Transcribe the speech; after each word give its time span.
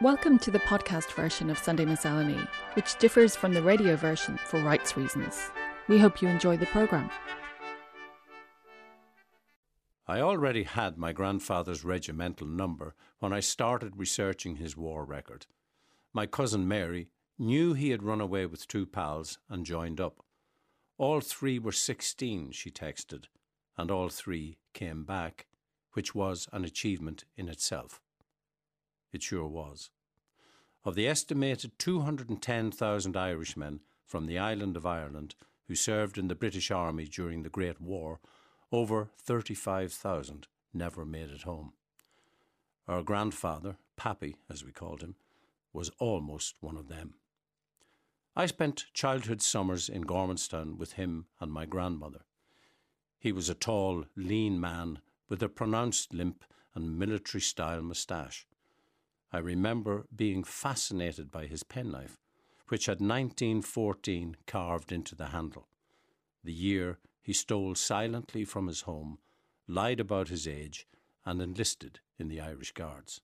Welcome 0.00 0.38
to 0.40 0.52
the 0.52 0.60
podcast 0.60 1.10
version 1.14 1.50
of 1.50 1.58
Sunday 1.58 1.84
Miscellany, 1.84 2.38
which 2.74 2.96
differs 3.00 3.34
from 3.34 3.52
the 3.52 3.62
radio 3.64 3.96
version 3.96 4.36
for 4.38 4.62
rights 4.62 4.96
reasons. 4.96 5.50
We 5.88 5.98
hope 5.98 6.22
you 6.22 6.28
enjoy 6.28 6.56
the 6.56 6.66
programme. 6.66 7.10
I 10.06 10.20
already 10.20 10.62
had 10.62 10.98
my 10.98 11.12
grandfather's 11.12 11.82
regimental 11.82 12.46
number 12.46 12.94
when 13.18 13.32
I 13.32 13.40
started 13.40 13.94
researching 13.96 14.54
his 14.54 14.76
war 14.76 15.04
record. 15.04 15.46
My 16.12 16.26
cousin 16.26 16.68
Mary 16.68 17.08
knew 17.36 17.74
he 17.74 17.90
had 17.90 18.04
run 18.04 18.20
away 18.20 18.46
with 18.46 18.68
two 18.68 18.86
pals 18.86 19.40
and 19.50 19.66
joined 19.66 20.00
up. 20.00 20.24
All 20.96 21.18
three 21.20 21.58
were 21.58 21.72
16, 21.72 22.52
she 22.52 22.70
texted, 22.70 23.24
and 23.76 23.90
all 23.90 24.10
three 24.10 24.58
came 24.74 25.02
back, 25.02 25.48
which 25.94 26.14
was 26.14 26.46
an 26.52 26.64
achievement 26.64 27.24
in 27.36 27.48
itself. 27.48 28.00
It 29.12 29.22
sure 29.22 29.46
was. 29.46 29.90
Of 30.84 30.94
the 30.94 31.06
estimated 31.06 31.78
210,000 31.78 33.16
Irishmen 33.16 33.80
from 34.04 34.26
the 34.26 34.38
island 34.38 34.76
of 34.76 34.86
Ireland 34.86 35.34
who 35.66 35.74
served 35.74 36.18
in 36.18 36.28
the 36.28 36.34
British 36.34 36.70
Army 36.70 37.04
during 37.06 37.42
the 37.42 37.48
Great 37.48 37.80
War, 37.80 38.20
over 38.70 39.10
35,000 39.18 40.46
never 40.74 41.04
made 41.06 41.30
it 41.30 41.42
home. 41.42 41.72
Our 42.86 43.02
grandfather, 43.02 43.76
Pappy, 43.96 44.36
as 44.48 44.64
we 44.64 44.72
called 44.72 45.02
him, 45.02 45.16
was 45.72 45.90
almost 45.98 46.56
one 46.62 46.76
of 46.76 46.88
them. 46.88 47.14
I 48.36 48.46
spent 48.46 48.86
childhood 48.92 49.42
summers 49.42 49.88
in 49.88 50.02
Gormanston 50.04 50.76
with 50.76 50.92
him 50.92 51.26
and 51.40 51.52
my 51.52 51.66
grandmother. 51.66 52.20
He 53.18 53.32
was 53.32 53.48
a 53.48 53.54
tall, 53.54 54.04
lean 54.16 54.60
man 54.60 55.00
with 55.28 55.42
a 55.42 55.48
pronounced 55.48 56.14
limp 56.14 56.44
and 56.74 56.98
military 56.98 57.42
style 57.42 57.82
moustache. 57.82 58.46
I 59.30 59.38
remember 59.38 60.06
being 60.14 60.42
fascinated 60.42 61.30
by 61.30 61.46
his 61.46 61.62
penknife, 61.62 62.18
which 62.68 62.86
had 62.86 63.00
1914 63.00 64.36
carved 64.46 64.90
into 64.90 65.14
the 65.14 65.26
handle, 65.28 65.68
the 66.42 66.52
year 66.52 66.98
he 67.20 67.34
stole 67.34 67.74
silently 67.74 68.44
from 68.46 68.68
his 68.68 68.82
home, 68.82 69.18
lied 69.66 70.00
about 70.00 70.28
his 70.28 70.48
age, 70.48 70.86
and 71.26 71.42
enlisted 71.42 72.00
in 72.18 72.28
the 72.28 72.40
Irish 72.40 72.72
Guards. 72.72 73.20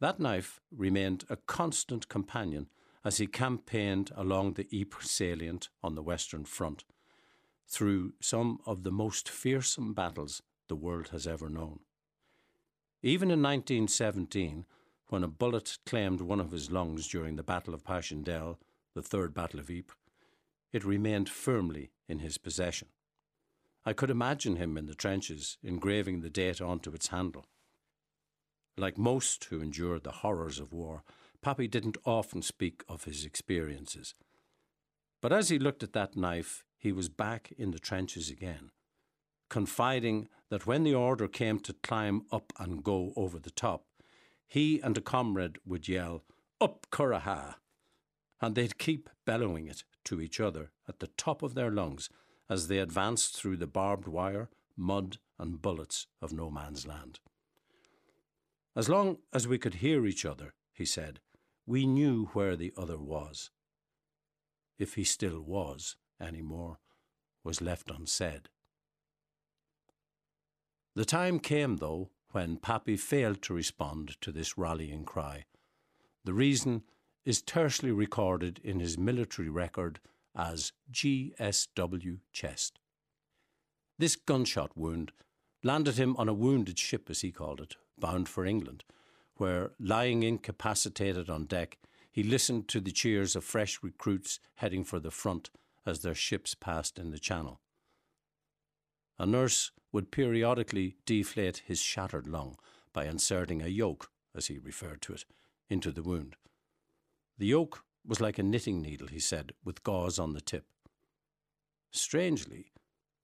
That 0.00 0.18
knife 0.18 0.60
remained 0.76 1.24
a 1.30 1.36
constant 1.36 2.08
companion 2.08 2.66
as 3.04 3.18
he 3.18 3.28
campaigned 3.28 4.10
along 4.16 4.54
the 4.54 4.66
Ypres 4.74 5.08
salient 5.12 5.68
on 5.80 5.94
the 5.94 6.02
Western 6.02 6.44
Front, 6.44 6.84
through 7.68 8.14
some 8.20 8.58
of 8.66 8.82
the 8.82 8.90
most 8.92 9.28
fearsome 9.28 9.94
battles 9.94 10.42
the 10.66 10.74
world 10.76 11.08
has 11.10 11.24
ever 11.24 11.48
known. 11.48 11.80
Even 13.06 13.28
in 13.30 13.40
1917, 13.40 14.66
when 15.10 15.22
a 15.22 15.28
bullet 15.28 15.78
claimed 15.86 16.20
one 16.20 16.40
of 16.40 16.50
his 16.50 16.72
lungs 16.72 17.06
during 17.06 17.36
the 17.36 17.44
Battle 17.44 17.72
of 17.72 17.84
Passchendaele, 17.84 18.58
the 18.96 19.00
Third 19.02 19.32
Battle 19.32 19.60
of 19.60 19.70
Ypres, 19.70 19.94
it 20.72 20.82
remained 20.84 21.28
firmly 21.28 21.92
in 22.08 22.18
his 22.18 22.36
possession. 22.36 22.88
I 23.84 23.92
could 23.92 24.10
imagine 24.10 24.56
him 24.56 24.76
in 24.76 24.86
the 24.86 24.94
trenches 24.96 25.56
engraving 25.62 26.18
the 26.20 26.28
date 26.30 26.60
onto 26.60 26.90
its 26.94 27.06
handle. 27.06 27.46
Like 28.76 28.98
most 28.98 29.44
who 29.44 29.60
endured 29.62 30.02
the 30.02 30.10
horrors 30.26 30.58
of 30.58 30.72
war, 30.72 31.04
Pappy 31.42 31.68
didn't 31.68 31.98
often 32.04 32.42
speak 32.42 32.82
of 32.88 33.04
his 33.04 33.24
experiences. 33.24 34.16
But 35.22 35.32
as 35.32 35.48
he 35.48 35.60
looked 35.60 35.84
at 35.84 35.92
that 35.92 36.16
knife, 36.16 36.64
he 36.76 36.90
was 36.90 37.08
back 37.08 37.52
in 37.56 37.70
the 37.70 37.78
trenches 37.78 38.30
again, 38.30 38.72
confiding 39.48 40.28
that 40.50 40.66
when 40.66 40.82
the 40.84 40.94
order 40.94 41.28
came 41.28 41.58
to 41.60 41.72
climb 41.82 42.22
up 42.32 42.52
and 42.58 42.84
go 42.84 43.12
over 43.16 43.38
the 43.38 43.50
top, 43.50 43.84
he 44.46 44.80
and 44.80 44.96
a 44.96 45.00
comrade 45.00 45.56
would 45.64 45.88
yell, 45.88 46.24
Up 46.60 46.86
Curraha! 46.90 47.56
And 48.40 48.54
they'd 48.54 48.78
keep 48.78 49.08
bellowing 49.24 49.66
it 49.66 49.84
to 50.04 50.20
each 50.20 50.38
other 50.40 50.70
at 50.88 51.00
the 51.00 51.08
top 51.08 51.42
of 51.42 51.54
their 51.54 51.70
lungs 51.70 52.08
as 52.48 52.68
they 52.68 52.78
advanced 52.78 53.34
through 53.36 53.56
the 53.56 53.66
barbed 53.66 54.06
wire, 54.06 54.48
mud, 54.76 55.18
and 55.38 55.60
bullets 55.60 56.06
of 56.22 56.32
no 56.32 56.50
man's 56.50 56.86
land. 56.86 57.18
As 58.74 58.88
long 58.88 59.18
as 59.32 59.48
we 59.48 59.58
could 59.58 59.74
hear 59.76 60.06
each 60.06 60.24
other, 60.24 60.54
he 60.72 60.84
said, 60.84 61.20
we 61.64 61.86
knew 61.86 62.26
where 62.26 62.54
the 62.54 62.72
other 62.76 62.98
was. 62.98 63.50
If 64.78 64.94
he 64.94 65.02
still 65.02 65.40
was, 65.40 65.96
any 66.20 66.42
more, 66.42 66.78
was 67.42 67.60
left 67.62 67.90
unsaid. 67.90 68.48
The 70.96 71.04
time 71.04 71.40
came, 71.40 71.76
though, 71.76 72.08
when 72.32 72.56
Pappy 72.56 72.96
failed 72.96 73.42
to 73.42 73.52
respond 73.54 74.16
to 74.22 74.32
this 74.32 74.56
rallying 74.56 75.04
cry. 75.04 75.44
The 76.24 76.32
reason 76.32 76.84
is 77.22 77.42
tersely 77.42 77.90
recorded 77.90 78.60
in 78.64 78.80
his 78.80 78.96
military 78.96 79.50
record 79.50 80.00
as 80.34 80.72
GSW 80.90 82.20
Chest. 82.32 82.80
This 83.98 84.16
gunshot 84.16 84.74
wound 84.74 85.12
landed 85.62 85.96
him 85.98 86.16
on 86.16 86.30
a 86.30 86.34
wounded 86.34 86.78
ship, 86.78 87.10
as 87.10 87.20
he 87.20 87.30
called 87.30 87.60
it, 87.60 87.76
bound 87.98 88.26
for 88.26 88.46
England, 88.46 88.82
where, 89.36 89.72
lying 89.78 90.22
incapacitated 90.22 91.28
on 91.28 91.44
deck, 91.44 91.76
he 92.10 92.22
listened 92.22 92.68
to 92.68 92.80
the 92.80 92.90
cheers 92.90 93.36
of 93.36 93.44
fresh 93.44 93.82
recruits 93.82 94.40
heading 94.56 94.82
for 94.82 94.98
the 94.98 95.10
front 95.10 95.50
as 95.84 96.00
their 96.00 96.14
ships 96.14 96.54
passed 96.54 96.98
in 96.98 97.10
the 97.10 97.18
channel. 97.18 97.60
A 99.18 99.26
nurse 99.26 99.70
would 99.92 100.10
periodically 100.10 100.96
deflate 101.06 101.62
his 101.66 101.80
shattered 101.80 102.26
lung 102.26 102.56
by 102.92 103.04
inserting 103.06 103.62
a 103.62 103.68
yoke, 103.68 104.10
as 104.34 104.46
he 104.46 104.58
referred 104.58 105.00
to 105.02 105.12
it, 105.12 105.24
into 105.68 105.90
the 105.90 106.02
wound. 106.02 106.36
The 107.38 107.46
yoke 107.46 107.84
was 108.04 108.20
like 108.20 108.38
a 108.38 108.42
knitting 108.42 108.80
needle, 108.82 109.08
he 109.08 109.18
said, 109.20 109.52
with 109.64 109.82
gauze 109.82 110.18
on 110.18 110.32
the 110.32 110.40
tip. 110.40 110.66
Strangely, 111.90 112.72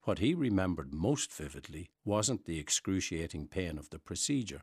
what 0.03 0.19
he 0.19 0.33
remembered 0.33 0.93
most 0.93 1.31
vividly 1.31 1.89
wasn't 2.03 2.45
the 2.45 2.59
excruciating 2.59 3.47
pain 3.47 3.77
of 3.77 3.89
the 3.89 3.99
procedure, 3.99 4.61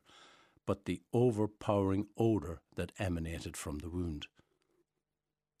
but 0.65 0.85
the 0.85 1.01
overpowering 1.13 2.07
odour 2.17 2.61
that 2.75 2.91
emanated 2.99 3.55
from 3.57 3.79
the 3.79 3.89
wound. 3.89 4.27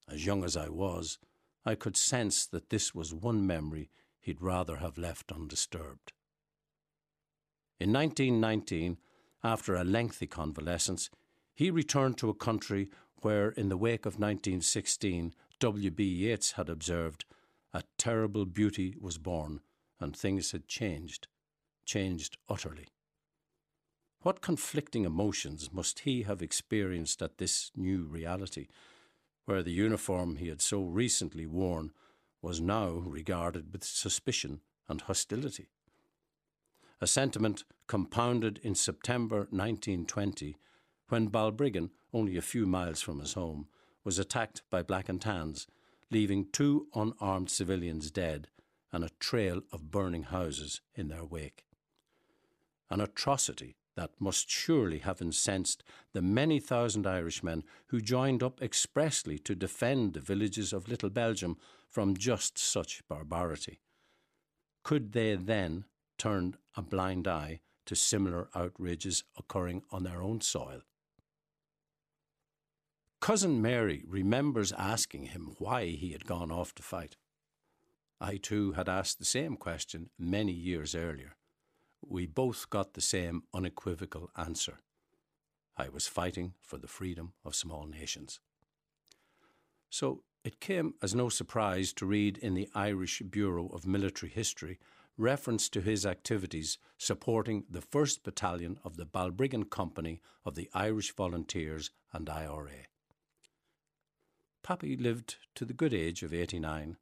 As 0.09 0.25
young 0.25 0.43
as 0.43 0.55
I 0.57 0.69
was, 0.69 1.17
I 1.65 1.75
could 1.75 1.95
sense 1.97 2.45
that 2.47 2.69
this 2.69 2.93
was 2.93 3.13
one 3.13 3.45
memory 3.45 3.89
he'd 4.19 4.41
rather 4.41 4.77
have 4.77 4.97
left 4.97 5.31
undisturbed. 5.31 6.11
In 7.81 7.91
1919, 7.93 8.97
after 9.43 9.73
a 9.73 9.83
lengthy 9.83 10.27
convalescence, 10.27 11.09
he 11.55 11.71
returned 11.71 12.15
to 12.19 12.29
a 12.29 12.35
country 12.35 12.89
where, 13.23 13.49
in 13.49 13.69
the 13.69 13.75
wake 13.75 14.05
of 14.05 14.19
1916, 14.19 15.33
W.B. 15.59 16.03
Yeats 16.03 16.51
had 16.51 16.69
observed, 16.69 17.25
a 17.73 17.81
terrible 17.97 18.45
beauty 18.45 18.95
was 19.01 19.17
born, 19.17 19.61
and 19.99 20.15
things 20.15 20.51
had 20.51 20.67
changed, 20.67 21.27
changed 21.83 22.37
utterly. 22.47 22.85
What 24.21 24.41
conflicting 24.41 25.03
emotions 25.03 25.73
must 25.73 26.01
he 26.01 26.21
have 26.21 26.43
experienced 26.43 27.19
at 27.23 27.39
this 27.39 27.71
new 27.75 28.03
reality, 28.03 28.67
where 29.45 29.63
the 29.63 29.73
uniform 29.73 30.35
he 30.35 30.49
had 30.49 30.61
so 30.61 30.83
recently 30.83 31.47
worn 31.47 31.93
was 32.43 32.61
now 32.61 32.89
regarded 32.91 33.71
with 33.73 33.83
suspicion 33.83 34.61
and 34.87 35.01
hostility? 35.01 35.69
a 37.01 37.07
sentiment 37.07 37.63
compounded 37.87 38.59
in 38.63 38.75
September 38.75 39.39
1920 39.49 40.55
when 41.09 41.27
Balbriggan, 41.27 41.89
only 42.13 42.37
a 42.37 42.41
few 42.43 42.67
miles 42.67 43.01
from 43.01 43.19
his 43.19 43.33
home, 43.33 43.67
was 44.03 44.19
attacked 44.19 44.61
by 44.69 44.83
black 44.83 45.09
and 45.09 45.19
tans, 45.19 45.65
leaving 46.11 46.47
two 46.51 46.87
unarmed 46.93 47.49
civilians 47.49 48.11
dead 48.11 48.47
and 48.93 49.03
a 49.03 49.09
trail 49.19 49.61
of 49.71 49.89
burning 49.89 50.23
houses 50.23 50.79
in 50.93 51.07
their 51.07 51.25
wake. 51.25 51.65
An 52.89 53.01
atrocity 53.01 53.77
that 53.95 54.11
must 54.19 54.49
surely 54.49 54.99
have 54.99 55.21
incensed 55.21 55.83
the 56.13 56.21
many 56.21 56.59
thousand 56.59 57.07
Irishmen 57.07 57.63
who 57.87 57.99
joined 57.99 58.43
up 58.43 58.61
expressly 58.61 59.39
to 59.39 59.55
defend 59.55 60.13
the 60.13 60.19
villages 60.19 60.71
of 60.71 60.87
Little 60.87 61.09
Belgium 61.09 61.57
from 61.89 62.15
just 62.15 62.57
such 62.59 63.01
barbarity. 63.07 63.79
Could 64.83 65.13
they 65.13 65.35
then 65.35 65.85
turned 66.21 66.55
a 66.77 66.83
blind 66.83 67.27
eye 67.27 67.59
to 67.87 67.95
similar 67.95 68.47
outrages 68.53 69.23
occurring 69.39 69.81
on 69.91 70.03
their 70.03 70.21
own 70.21 70.39
soil. 70.39 70.81
Cousin 73.19 73.59
Mary 73.59 74.03
remembers 74.07 74.71
asking 74.73 75.25
him 75.25 75.55
why 75.57 75.87
he 75.87 76.11
had 76.11 76.27
gone 76.27 76.51
off 76.51 76.75
to 76.75 76.83
fight. 76.83 77.15
I 78.19 78.37
too 78.37 78.73
had 78.73 78.87
asked 78.87 79.17
the 79.17 79.25
same 79.25 79.57
question 79.57 80.11
many 80.19 80.51
years 80.51 80.93
earlier. 80.93 81.37
We 82.07 82.27
both 82.27 82.69
got 82.69 82.93
the 82.93 83.01
same 83.01 83.41
unequivocal 83.51 84.29
answer 84.37 84.77
I 85.75 85.89
was 85.89 86.07
fighting 86.07 86.53
for 86.61 86.77
the 86.77 86.87
freedom 86.87 87.33
of 87.43 87.55
small 87.55 87.87
nations. 87.87 88.39
So 89.89 90.21
it 90.43 90.59
came 90.59 90.93
as 91.01 91.15
no 91.15 91.29
surprise 91.29 91.93
to 91.93 92.05
read 92.05 92.37
in 92.37 92.53
the 92.53 92.69
Irish 92.75 93.23
Bureau 93.27 93.69
of 93.73 93.87
Military 93.87 94.29
History 94.31 94.77
reference 95.21 95.69
to 95.69 95.81
his 95.81 96.03
activities 96.05 96.77
supporting 96.97 97.63
the 97.69 97.79
1st 97.79 98.23
Battalion 98.23 98.79
of 98.83 98.97
the 98.97 99.05
Balbriggan 99.05 99.65
Company 99.65 100.19
of 100.43 100.55
the 100.55 100.67
Irish 100.73 101.15
Volunteers 101.15 101.91
and 102.11 102.27
IRA. 102.29 102.87
Pappy 104.63 104.97
lived 104.97 105.37
to 105.55 105.63
the 105.63 105.73
good 105.75 105.93
age 105.93 106.23
of 106.23 106.33
89. 106.33 106.97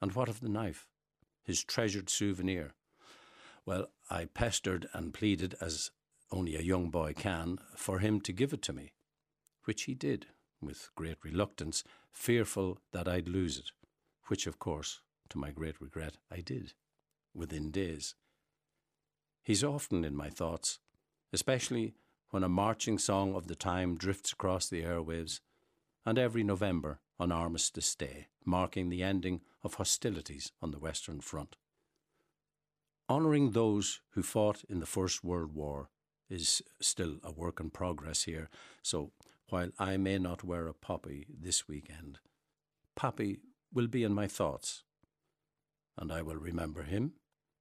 And 0.00 0.12
what 0.12 0.28
of 0.28 0.40
the 0.40 0.48
knife, 0.48 0.88
his 1.44 1.62
treasured 1.64 2.10
souvenir? 2.10 2.74
Well, 3.64 3.88
I 4.10 4.24
pestered 4.24 4.88
and 4.92 5.14
pleaded, 5.14 5.54
as 5.60 5.90
only 6.32 6.56
a 6.56 6.60
young 6.62 6.90
boy 6.90 7.12
can, 7.14 7.58
for 7.76 7.98
him 8.00 8.20
to 8.22 8.32
give 8.32 8.52
it 8.52 8.62
to 8.62 8.72
me, 8.72 8.92
which 9.64 9.82
he 9.84 9.94
did, 9.94 10.26
with 10.60 10.90
great 10.96 11.18
reluctance, 11.22 11.84
fearful 12.10 12.78
that 12.92 13.06
I'd 13.06 13.28
lose 13.28 13.58
it, 13.58 13.70
which, 14.26 14.46
of 14.48 14.58
course, 14.58 15.00
to 15.30 15.38
my 15.38 15.50
great 15.52 15.80
regret, 15.80 16.16
I 16.30 16.40
did, 16.40 16.74
within 17.32 17.70
days. 17.70 18.14
He's 19.42 19.64
often 19.64 20.04
in 20.04 20.14
my 20.16 20.28
thoughts, 20.28 20.80
especially 21.32 21.94
when 22.30 22.42
a 22.42 22.48
marching 22.48 22.98
song 22.98 23.34
of 23.34 23.46
the 23.46 23.54
time 23.54 23.96
drifts 23.96 24.32
across 24.32 24.68
the 24.68 24.82
airwaves, 24.82 25.40
and 26.04 26.18
every 26.18 26.42
November 26.42 27.00
on 27.18 27.30
Armistice 27.30 27.94
Day, 27.94 28.26
marking 28.44 28.88
the 28.88 29.02
ending 29.04 29.40
of 29.62 29.74
hostilities 29.74 30.50
on 30.60 30.72
the 30.72 30.78
Western 30.78 31.20
Front. 31.20 31.56
Honouring 33.08 33.50
those 33.52 34.00
who 34.10 34.22
fought 34.22 34.64
in 34.68 34.80
the 34.80 34.86
First 34.86 35.22
World 35.22 35.52
War 35.52 35.90
is 36.28 36.62
still 36.80 37.18
a 37.22 37.30
work 37.30 37.60
in 37.60 37.70
progress 37.70 38.24
here, 38.24 38.48
so 38.82 39.12
while 39.48 39.70
I 39.78 39.96
may 39.96 40.18
not 40.18 40.42
wear 40.44 40.66
a 40.66 40.74
poppy 40.74 41.26
this 41.28 41.68
weekend, 41.68 42.18
Poppy 42.96 43.40
will 43.72 43.86
be 43.88 44.02
in 44.04 44.12
my 44.12 44.26
thoughts 44.26 44.82
and 46.00 46.10
I 46.10 46.22
will 46.22 46.36
remember 46.36 46.82
him 46.82 47.12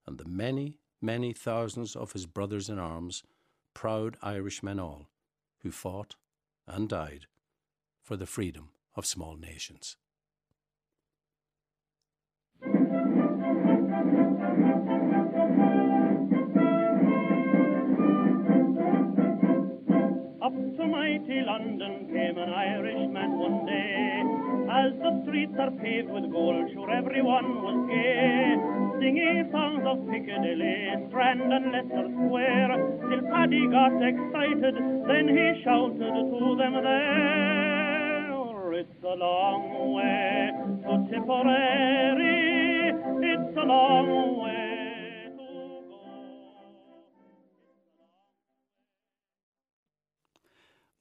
and 0.07 0.18
the 0.18 0.25
many, 0.27 0.80
many 1.01 1.33
thousands 1.33 1.95
of 1.95 2.13
his 2.13 2.25
brothers 2.25 2.69
in 2.69 2.80
arms, 2.80 3.21
proud 3.75 4.18
Irishmen 4.24 4.80
all, 4.80 5.09
who 5.59 5.71
fought 5.71 6.15
and 6.65 6.88
died 6.88 7.25
for 8.01 8.15
the 8.15 8.25
freedom 8.25 8.69
of 8.95 9.06
small 9.06 9.36
nations. 9.36 9.97
Up 20.42 20.53
to 20.53 20.88
mighty 20.89 21.42
London 21.45 22.07
came 22.07 22.38
an 22.38 22.50
Irish 22.50 23.08
streets 25.29 25.53
are 25.59 25.69
paved 25.71 26.09
with 26.09 26.25
gold, 26.33 26.65
sure 26.73 26.89
everyone 26.91 27.47
was 27.61 27.77
gay. 27.89 28.55
Singing 28.99 29.47
songs 29.53 29.81
of 29.85 29.97
Piccadilly, 30.09 31.07
Strand 31.07 31.45
and 31.57 31.65
Leicester 31.71 32.07
Square, 32.17 32.73
till 33.07 33.21
Paddy 33.29 33.63
got 33.69 33.93
excited, 34.09 34.75
then 35.05 35.25
he 35.29 35.47
shouted 35.63 36.13
to 36.33 36.45
them 36.57 36.73
there. 36.81 38.33
It's 38.73 39.03
a 39.03 39.15
long 39.27 39.61
way 39.93 40.51
to 40.83 41.05
Tipperary, 41.09 42.93
it's 43.29 43.57
a 43.57 43.63
long 43.63 44.37
way. 44.43 44.67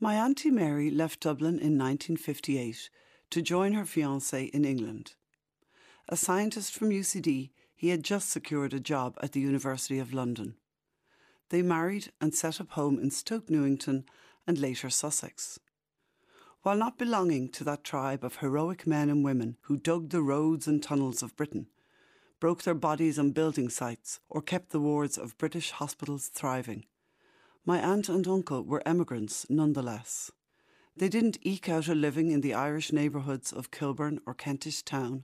My 0.01 0.15
Auntie 0.17 0.51
Mary 0.53 0.91
left 0.91 1.21
Dublin 1.21 1.55
in 1.59 1.77
1958 1.79 2.89
to 3.31 3.43
join 3.43 3.73
her 3.75 3.85
fiancé 3.85 4.49
in 4.51 4.65
England. 4.65 5.15
A 6.09 6.17
scientist 6.17 6.73
from 6.73 6.91
UCD, 6.91 7.51
he 7.75 7.91
had 7.91 8.03
just 8.03 8.31
secured 8.31 8.73
a 8.73 8.81
job 8.81 9.17
at 9.23 9.33
the 9.33 9.41
University 9.41 9.99
of 9.99 10.13
London. 10.15 10.55
They 11.51 11.63
married 11.63 12.11
and 12.21 12.35
set 12.35 12.61
up 12.61 12.71
home 12.71 12.99
in 12.99 13.11
Stoke 13.11 13.51
Newington 13.51 14.05
and 14.47 14.59
later 14.59 14.89
Sussex. 14.89 15.59
While 16.63 16.77
not 16.77 16.99
belonging 16.99 17.51
to 17.51 17.65
that 17.65 17.85
tribe 17.85 18.25
of 18.25 18.37
heroic 18.37 18.87
men 18.87 19.09
and 19.11 19.25
women 19.25 19.57
who 19.63 19.77
dug 19.77 20.09
the 20.11 20.23
roads 20.23 20.67
and 20.67 20.83
tunnels 20.83 21.23
of 21.23 21.37
Britain, 21.37 21.69
broke 22.41 22.63
their 22.63 22.75
bodies 22.75 23.19
on 23.19 23.33
building 23.33 23.69
sites, 23.69 24.21
or 24.29 24.41
kept 24.41 24.71
the 24.71 24.81
wards 24.81 25.19
of 25.19 25.37
British 25.39 25.71
hospitals 25.73 26.29
thriving, 26.29 26.87
my 27.67 27.79
aunt 27.79 28.09
and 28.09 28.27
uncle 28.27 28.65
were 28.65 28.83
emigrants 28.87 29.45
nonetheless. 29.51 30.31
They 30.99 31.09
didn't 31.09 31.39
eke 31.43 31.69
out 31.69 31.87
a 31.87 31.95
living 31.95 32.33
in 32.33 32.41
the 32.41 32.55
Irish 32.55 32.93
neighbourhoods 32.93 33.53
of 33.53 33.71
Kilburn 33.71 34.19
or 34.27 34.35
Kentish 34.35 34.83
Town, 34.83 35.23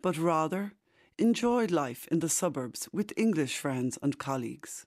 but 0.00 0.16
rather 0.16 0.72
enjoyed 1.18 1.70
life 1.70 2.08
in 2.08 2.20
the 2.20 2.30
suburbs 2.30 2.88
with 2.94 3.12
English 3.14 3.58
friends 3.58 3.98
and 4.00 4.18
colleagues. 4.18 4.86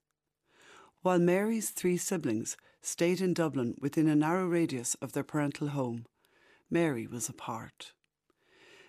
While 1.04 1.19
Mary's 1.19 1.69
three 1.69 1.98
siblings 1.98 2.57
stayed 2.81 3.22
in 3.22 3.36
Dublin 3.36 3.75
within 3.80 4.07
a 4.07 4.16
narrow 4.16 4.48
radius 4.48 4.95
of 4.95 5.13
their 5.13 5.24
parental 5.24 5.68
home, 5.68 6.07
Mary 6.72 7.06
was 7.06 7.30
apart. 7.30 7.94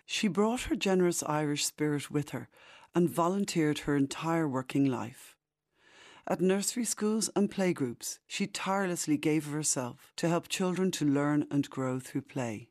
She 0.07 0.29
brought 0.29 0.63
her 0.63 0.75
generous 0.75 1.23
Irish 1.23 1.67
spirit 1.67 2.11
with 2.11 2.31
her 2.31 2.49
and 2.95 3.11
volunteered 3.11 3.81
her 3.81 3.95
entire 3.95 4.49
working 4.49 4.87
life. 4.87 5.36
At 6.29 6.41
nursery 6.41 6.85
schools 6.85 7.31
and 7.37 7.49
playgroups, 7.49 8.19
she 8.27 8.49
tirelessly 8.49 9.17
gave 9.17 9.47
of 9.47 9.53
herself 9.53 10.11
to 10.17 10.29
help 10.29 10.49
children 10.49 10.91
to 10.93 11.05
learn 11.07 11.47
and 11.53 11.71
grow 11.71 12.01
through 12.01 12.23
play. 12.23 12.71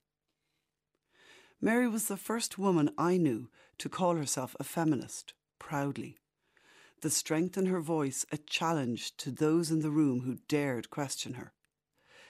Mary 1.62 1.88
was 1.88 2.08
the 2.10 2.18
first 2.18 2.60
woman 2.60 2.90
I 2.98 3.16
knew 3.16 3.50
to 3.78 3.88
call 3.88 4.16
herself 4.18 4.58
a 4.60 4.66
feminist, 4.66 5.34
proudly. 5.58 6.18
The 7.00 7.10
strength 7.10 7.58
in 7.58 7.68
her 7.68 7.80
voice 7.80 8.26
a 8.30 8.38
challenge 8.38 9.16
to 9.18 9.32
those 9.32 9.72
in 9.72 9.80
the 9.80 9.90
room 9.92 10.22
who 10.22 10.36
dared 10.50 10.90
question 10.90 11.36
her. 11.36 11.54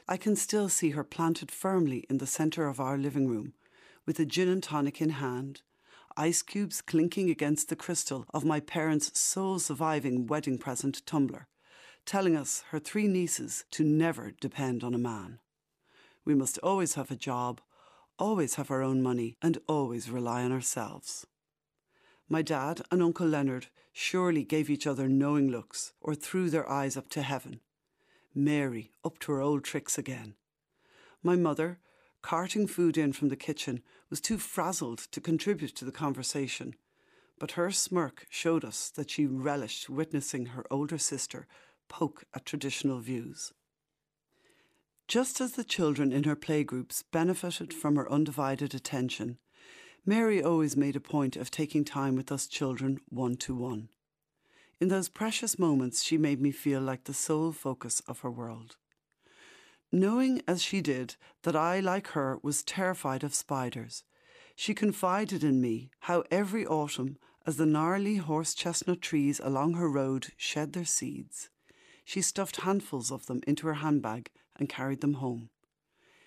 I 0.08 0.18
can 0.18 0.36
still 0.36 0.70
see 0.70 0.92
her 0.92 1.04
planted 1.04 1.50
firmly 1.50 2.06
in 2.08 2.20
the 2.20 2.28
centre 2.28 2.68
of 2.68 2.80
our 2.80 3.00
living 3.00 3.28
room, 3.28 3.56
with 4.06 4.20
a 4.20 4.26
gin 4.26 4.48
and 4.48 4.62
tonic 4.62 5.02
in 5.02 5.10
hand 5.10 5.64
ice 6.18 6.42
cubes 6.42 6.82
clinking 6.82 7.30
against 7.30 7.68
the 7.70 7.76
crystal 7.76 8.26
of 8.34 8.46
my 8.46 8.60
parents' 8.60 9.18
sole 9.20 9.60
surviving 9.60 10.26
wedding 10.28 10.58
present 10.58 11.06
tumbler, 11.06 11.48
telling 12.06 12.36
us, 12.38 12.64
her 12.70 12.80
three 12.80 13.08
nieces, 13.08 13.66
to 13.72 13.84
never 13.84 14.32
depend 14.40 14.84
on 14.84 14.94
a 14.94 14.98
man. 15.00 15.40
We 16.24 16.34
must 16.36 16.58
always 16.60 16.94
have 16.96 17.12
a 17.12 17.16
job, 17.16 17.62
always 18.18 18.56
have 18.56 18.72
our 18.72 18.82
own 18.82 19.02
money, 19.04 19.38
and 19.42 19.58
always 19.68 20.10
rely 20.10 20.44
on 20.44 20.52
ourselves. 20.52 21.26
My 22.30 22.42
dad 22.42 22.82
and 22.92 23.04
Uncle 23.04 23.28
Leonard 23.28 23.68
surely 23.92 24.44
gave 24.44 24.70
each 24.70 24.88
other 24.88 25.08
knowing 25.08 25.50
looks 25.50 25.94
or 26.02 26.16
threw 26.16 26.50
their 26.50 26.68
eyes 26.70 26.98
up 26.98 27.10
to 27.10 27.22
heaven. 27.22 27.60
Mary 28.34 28.92
up 29.04 29.20
to 29.20 29.32
her 29.32 29.42
old 29.42 29.64
tricks 29.64 29.98
again. 29.98 30.36
My 31.24 31.36
mother, 31.36 31.80
carting 32.26 32.66
food 32.66 32.98
in 32.98 33.14
from 33.14 33.30
the 33.30 33.36
kitchen, 33.36 33.84
was 34.10 34.20
too 34.20 34.40
frazzled 34.40 34.98
to 34.98 35.22
contribute 35.22 35.76
to 35.76 35.86
the 35.86 35.92
conversation. 35.92 36.74
But 37.38 37.52
her 37.52 37.70
smirk 37.70 38.26
showed 38.32 38.66
us 38.66 38.90
that 38.96 39.12
she 39.12 39.28
relished 39.28 39.92
witnessing 39.92 40.48
her 40.48 40.66
older 40.72 40.98
sister 40.98 41.46
poke 41.88 42.24
at 42.34 42.44
traditional 42.44 42.98
views. 42.98 43.54
Just 45.08 45.40
as 45.40 45.52
the 45.52 45.64
children 45.64 46.12
in 46.12 46.24
her 46.24 46.36
playgroups 46.36 47.04
benefited 47.12 47.72
from 47.72 47.96
her 47.96 48.12
undivided 48.12 48.74
attention, 48.74 49.38
Mary 50.04 50.42
always 50.42 50.76
made 50.76 50.96
a 50.96 51.10
point 51.16 51.36
of 51.36 51.52
taking 51.52 51.86
time 51.86 52.16
with 52.16 52.32
us 52.32 52.48
children 52.48 52.98
one 53.08 53.36
to 53.36 53.54
one. 53.54 53.90
In 54.82 54.88
those 54.88 55.10
precious 55.10 55.60
moments, 55.60 56.02
she 56.02 56.18
made 56.18 56.42
me 56.42 56.50
feel 56.50 56.82
like 56.82 57.04
the 57.04 57.14
sole 57.14 57.52
focus 57.52 58.00
of 58.08 58.22
her 58.22 58.32
world. 58.32 58.78
Knowing 59.98 60.42
as 60.46 60.62
she 60.62 60.82
did 60.82 61.16
that 61.44 61.56
I, 61.56 61.80
like 61.80 62.08
her, 62.08 62.38
was 62.44 62.64
terrified 62.64 63.24
of 63.24 63.34
spiders, 63.34 64.04
she 64.54 64.74
confided 64.74 65.42
in 65.42 65.62
me 65.62 65.90
how 66.02 66.26
every 66.30 66.66
autumn, 66.68 67.18
as 67.48 67.56
the 67.56 67.66
gnarly 67.66 68.18
horse 68.18 68.54
chestnut 68.54 69.00
trees 69.02 69.40
along 69.42 69.76
her 69.76 69.90
road 69.90 70.34
shed 70.36 70.74
their 70.74 70.84
seeds, 70.84 71.50
she 72.04 72.22
stuffed 72.22 72.58
handfuls 72.58 73.10
of 73.10 73.28
them 73.28 73.40
into 73.48 73.68
her 73.68 73.76
handbag 73.76 74.32
and 74.58 74.68
carried 74.68 75.00
them 75.00 75.14
home. 75.14 75.50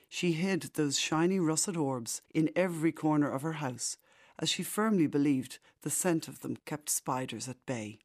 She 0.08 0.32
hid 0.32 0.62
those 0.72 0.98
shiny 0.98 1.38
russet 1.38 1.76
orbs 1.76 2.22
in 2.32 2.50
every 2.56 2.90
corner 2.92 3.28
of 3.30 3.42
her 3.42 3.58
house, 3.60 3.98
as 4.38 4.48
she 4.48 4.62
firmly 4.62 5.06
believed 5.06 5.58
the 5.82 5.90
scent 5.90 6.26
of 6.26 6.40
them 6.40 6.56
kept 6.64 6.88
spiders 6.88 7.48
at 7.50 7.66
bay. 7.66 7.98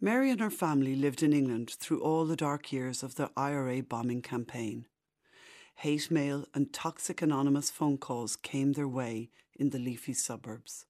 Mary 0.00 0.30
and 0.30 0.38
her 0.38 0.50
family 0.50 0.94
lived 0.94 1.24
in 1.24 1.32
England 1.32 1.70
through 1.72 2.00
all 2.00 2.24
the 2.24 2.36
dark 2.36 2.70
years 2.72 3.02
of 3.02 3.16
the 3.16 3.28
IRA 3.36 3.82
bombing 3.82 4.22
campaign. 4.22 4.86
Hate 5.76 6.08
mail 6.08 6.44
and 6.54 6.72
toxic 6.72 7.20
anonymous 7.20 7.68
phone 7.68 7.98
calls 7.98 8.36
came 8.36 8.72
their 8.74 8.86
way 8.86 9.30
in 9.56 9.70
the 9.70 9.78
leafy 9.80 10.12
suburbs. 10.12 10.86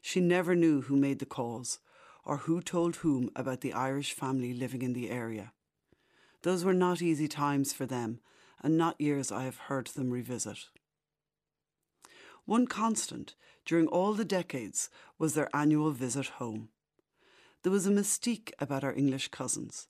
She 0.00 0.18
never 0.18 0.54
knew 0.54 0.80
who 0.80 0.96
made 0.96 1.18
the 1.18 1.26
calls 1.26 1.78
or 2.24 2.38
who 2.38 2.62
told 2.62 2.96
whom 2.96 3.30
about 3.36 3.60
the 3.60 3.74
Irish 3.74 4.14
family 4.14 4.54
living 4.54 4.80
in 4.80 4.94
the 4.94 5.10
area. 5.10 5.52
Those 6.40 6.64
were 6.64 6.72
not 6.72 7.02
easy 7.02 7.28
times 7.28 7.74
for 7.74 7.84
them, 7.84 8.20
and 8.62 8.78
not 8.78 8.98
years 9.00 9.30
I 9.30 9.42
have 9.44 9.58
heard 9.58 9.88
them 9.88 10.08
revisit. 10.10 10.68
One 12.46 12.66
constant 12.66 13.34
during 13.66 13.88
all 13.88 14.14
the 14.14 14.24
decades 14.24 14.88
was 15.18 15.34
their 15.34 15.54
annual 15.54 15.90
visit 15.90 16.26
home. 16.40 16.70
There 17.62 17.72
was 17.72 17.86
a 17.86 17.90
mystique 17.90 18.50
about 18.58 18.82
our 18.82 18.92
English 18.92 19.28
cousins. 19.28 19.86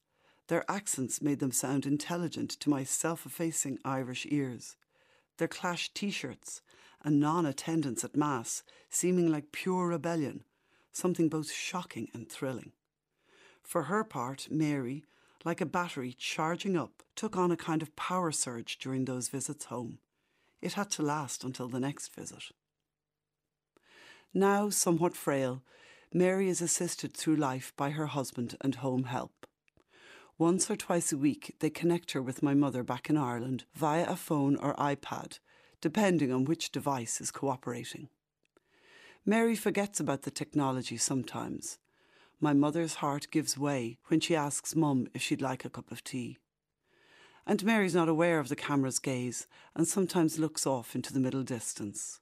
Their 0.48 0.70
accents 0.70 1.22
made 1.22 1.40
them 1.40 1.52
sound 1.52 1.86
intelligent 1.86 2.50
to 2.60 2.68
my 2.68 2.84
self 2.84 3.24
effacing 3.24 3.78
Irish 3.84 4.26
ears. 4.28 4.76
Their 5.38 5.48
clash 5.48 5.88
t 5.94 6.10
shirts 6.10 6.60
and 7.02 7.18
non 7.18 7.46
attendance 7.46 8.04
at 8.04 8.14
Mass 8.16 8.62
seeming 8.90 9.32
like 9.32 9.52
pure 9.52 9.86
rebellion, 9.86 10.44
something 10.92 11.28
both 11.30 11.50
shocking 11.50 12.08
and 12.12 12.28
thrilling. 12.30 12.72
For 13.62 13.84
her 13.84 14.04
part, 14.04 14.48
Mary, 14.50 15.02
like 15.44 15.62
a 15.62 15.66
battery 15.66 16.12
charging 16.12 16.76
up, 16.76 17.02
took 17.16 17.36
on 17.38 17.50
a 17.50 17.56
kind 17.56 17.80
of 17.80 17.96
power 17.96 18.32
surge 18.32 18.76
during 18.78 19.06
those 19.06 19.28
visits 19.28 19.64
home. 19.66 19.98
It 20.60 20.74
had 20.74 20.90
to 20.92 21.02
last 21.02 21.42
until 21.42 21.68
the 21.68 21.80
next 21.80 22.08
visit. 22.14 22.50
Now 24.34 24.68
somewhat 24.68 25.16
frail, 25.16 25.62
Mary 26.14 26.50
is 26.50 26.60
assisted 26.60 27.14
through 27.14 27.34
life 27.36 27.72
by 27.74 27.88
her 27.88 28.04
husband 28.06 28.54
and 28.60 28.76
home 28.76 29.04
help. 29.04 29.46
Once 30.36 30.70
or 30.70 30.76
twice 30.76 31.10
a 31.10 31.16
week, 31.16 31.56
they 31.60 31.70
connect 31.70 32.12
her 32.12 32.20
with 32.20 32.42
my 32.42 32.52
mother 32.52 32.82
back 32.82 33.08
in 33.08 33.16
Ireland 33.16 33.64
via 33.74 34.04
a 34.06 34.14
phone 34.16 34.56
or 34.56 34.74
iPad, 34.74 35.38
depending 35.80 36.30
on 36.30 36.44
which 36.44 36.70
device 36.70 37.18
is 37.22 37.30
cooperating. 37.30 38.10
Mary 39.24 39.56
forgets 39.56 40.00
about 40.00 40.22
the 40.22 40.30
technology 40.30 40.98
sometimes. 40.98 41.78
My 42.40 42.52
mother's 42.52 42.96
heart 42.96 43.28
gives 43.30 43.56
way 43.56 43.96
when 44.08 44.20
she 44.20 44.36
asks 44.36 44.76
Mum 44.76 45.06
if 45.14 45.22
she'd 45.22 45.40
like 45.40 45.64
a 45.64 45.70
cup 45.70 45.90
of 45.90 46.04
tea. 46.04 46.36
And 47.46 47.64
Mary's 47.64 47.94
not 47.94 48.08
aware 48.10 48.38
of 48.38 48.50
the 48.50 48.56
camera's 48.56 48.98
gaze 48.98 49.46
and 49.74 49.88
sometimes 49.88 50.38
looks 50.38 50.66
off 50.66 50.94
into 50.94 51.12
the 51.14 51.20
middle 51.20 51.42
distance 51.42 52.20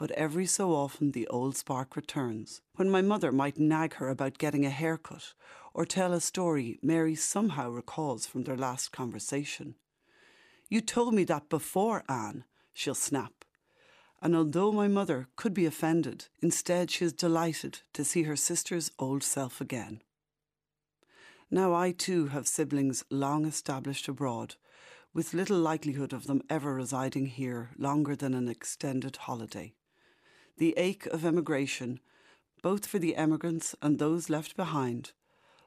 but 0.00 0.10
every 0.12 0.46
so 0.46 0.72
often 0.72 1.10
the 1.10 1.26
old 1.28 1.54
spark 1.54 1.94
returns. 1.94 2.62
When 2.76 2.88
my 2.88 3.02
mother 3.02 3.30
might 3.30 3.58
nag 3.58 3.96
her 3.96 4.08
about 4.08 4.38
getting 4.38 4.64
a 4.64 4.70
haircut 4.70 5.34
or 5.74 5.84
tell 5.84 6.14
a 6.14 6.22
story 6.22 6.78
Mary 6.82 7.14
somehow 7.14 7.68
recalls 7.68 8.24
from 8.24 8.44
their 8.44 8.56
last 8.56 8.92
conversation. 8.92 9.74
You 10.70 10.80
told 10.80 11.12
me 11.12 11.24
that 11.24 11.50
before, 11.50 12.02
Anne, 12.08 12.44
she'll 12.72 12.94
snap. 12.94 13.44
And 14.22 14.34
although 14.34 14.72
my 14.72 14.88
mother 14.88 15.28
could 15.36 15.52
be 15.52 15.66
offended, 15.66 16.28
instead 16.40 16.90
she 16.90 17.04
is 17.04 17.12
delighted 17.12 17.80
to 17.92 18.02
see 18.02 18.22
her 18.22 18.36
sister's 18.36 18.90
old 18.98 19.22
self 19.22 19.60
again. 19.60 20.00
Now 21.50 21.74
I 21.74 21.92
too 21.92 22.28
have 22.28 22.48
siblings 22.48 23.04
long 23.10 23.44
established 23.44 24.08
abroad, 24.08 24.54
with 25.12 25.34
little 25.34 25.58
likelihood 25.58 26.14
of 26.14 26.26
them 26.26 26.40
ever 26.48 26.72
residing 26.74 27.26
here 27.26 27.72
longer 27.76 28.16
than 28.16 28.32
an 28.32 28.48
extended 28.48 29.14
holiday 29.18 29.74
the 30.58 30.74
ache 30.76 31.06
of 31.06 31.24
emigration, 31.24 32.00
both 32.62 32.86
for 32.86 32.98
the 32.98 33.16
emigrants 33.16 33.74
and 33.80 33.98
those 33.98 34.28
left 34.28 34.56
behind, 34.56 35.12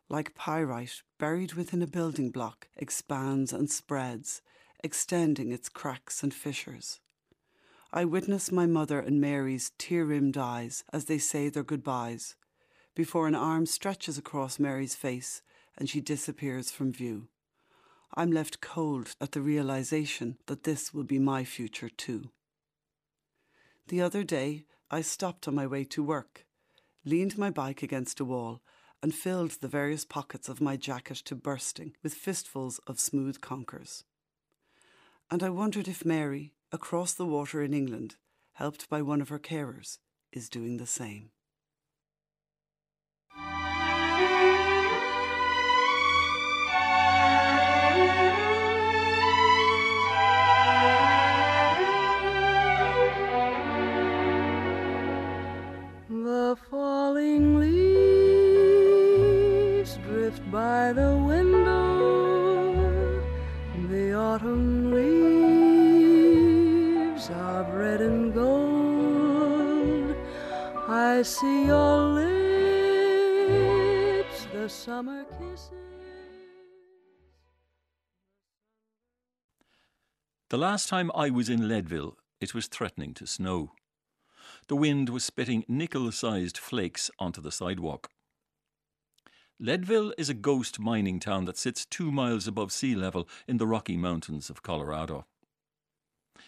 like 0.09 0.35
pyrite 0.35 1.01
buried 1.17 1.53
within 1.53 1.81
a 1.81 1.87
building 1.87 2.29
block, 2.29 2.67
expands 2.77 3.51
and 3.51 3.69
spreads, 3.69 4.41
extending 4.83 5.51
its 5.51 5.69
cracks 5.69 6.21
and 6.21 6.33
fissures. 6.33 6.99
I 7.91 8.05
witness 8.05 8.51
my 8.51 8.65
mother 8.65 8.99
and 8.99 9.21
Mary's 9.21 9.71
tear 9.77 10.05
rimmed 10.05 10.37
eyes 10.37 10.83
as 10.91 11.05
they 11.05 11.19
say 11.19 11.49
their 11.49 11.63
goodbyes, 11.63 12.35
before 12.95 13.27
an 13.27 13.35
arm 13.35 13.65
stretches 13.65 14.17
across 14.17 14.59
Mary's 14.59 14.95
face 14.95 15.41
and 15.77 15.89
she 15.89 16.01
disappears 16.01 16.69
from 16.69 16.91
view. 16.91 17.27
I'm 18.15 18.31
left 18.31 18.61
cold 18.61 19.15
at 19.19 19.31
the 19.31 19.41
realization 19.41 20.37
that 20.45 20.63
this 20.63 20.93
will 20.93 21.03
be 21.03 21.17
my 21.17 21.43
future 21.43 21.89
too. 21.89 22.29
The 23.87 24.01
other 24.01 24.23
day, 24.23 24.65
I 24.93 25.01
stopped 25.01 25.47
on 25.47 25.55
my 25.55 25.65
way 25.65 25.85
to 25.85 26.03
work, 26.03 26.45
leaned 27.03 27.35
my 27.35 27.49
bike 27.49 27.81
against 27.81 28.19
a 28.19 28.25
wall, 28.25 28.61
and 29.01 29.11
filled 29.11 29.53
the 29.59 29.67
various 29.67 30.05
pockets 30.05 30.47
of 30.47 30.61
my 30.61 30.77
jacket 30.77 31.15
to 31.25 31.33
bursting 31.35 31.95
with 32.03 32.13
fistfuls 32.13 32.77
of 32.85 32.99
smooth 32.99 33.41
conkers. 33.41 34.03
And 35.31 35.41
I 35.41 35.49
wondered 35.49 35.87
if 35.87 36.05
Mary, 36.05 36.53
across 36.71 37.11
the 37.11 37.25
water 37.25 37.63
in 37.63 37.73
England, 37.73 38.17
helped 38.51 38.87
by 38.87 39.01
one 39.01 39.19
of 39.19 39.29
her 39.29 39.39
carers, 39.39 39.97
is 40.31 40.47
doing 40.47 40.77
the 40.77 40.85
same. 40.85 41.31
The 56.55 56.61
falling 56.69 57.45
leaves 57.59 59.91
drift 60.05 60.43
by 60.51 60.93
the 60.93 61.09
window. 61.17 63.25
The 63.89 64.13
autumn 64.13 64.93
leaves 64.93 67.27
are 67.31 67.63
red 67.75 68.01
and 68.01 68.35
gold. 68.35 70.15
I 70.87 71.23
see 71.23 71.65
your 71.65 71.97
lips, 72.21 74.45
the 74.53 74.69
summer 74.69 75.23
kisses. 75.39 75.71
The 80.51 80.57
last 80.59 80.87
time 80.87 81.09
I 81.15 81.31
was 81.31 81.49
in 81.49 81.67
Leadville, 81.67 82.15
it 82.39 82.53
was 82.53 82.67
threatening 82.67 83.15
to 83.15 83.25
snow. 83.25 83.71
The 84.67 84.75
wind 84.77 85.09
was 85.09 85.25
spitting 85.25 85.65
nickel 85.67 86.11
sized 86.11 86.57
flakes 86.57 87.11
onto 87.19 87.41
the 87.41 87.51
sidewalk. 87.51 88.09
Leadville 89.59 90.13
is 90.17 90.29
a 90.29 90.33
ghost 90.33 90.79
mining 90.79 91.19
town 91.19 91.45
that 91.45 91.57
sits 91.57 91.85
two 91.85 92.11
miles 92.11 92.47
above 92.47 92.71
sea 92.71 92.95
level 92.95 93.27
in 93.47 93.57
the 93.57 93.67
Rocky 93.67 93.97
Mountains 93.97 94.49
of 94.49 94.63
Colorado. 94.63 95.25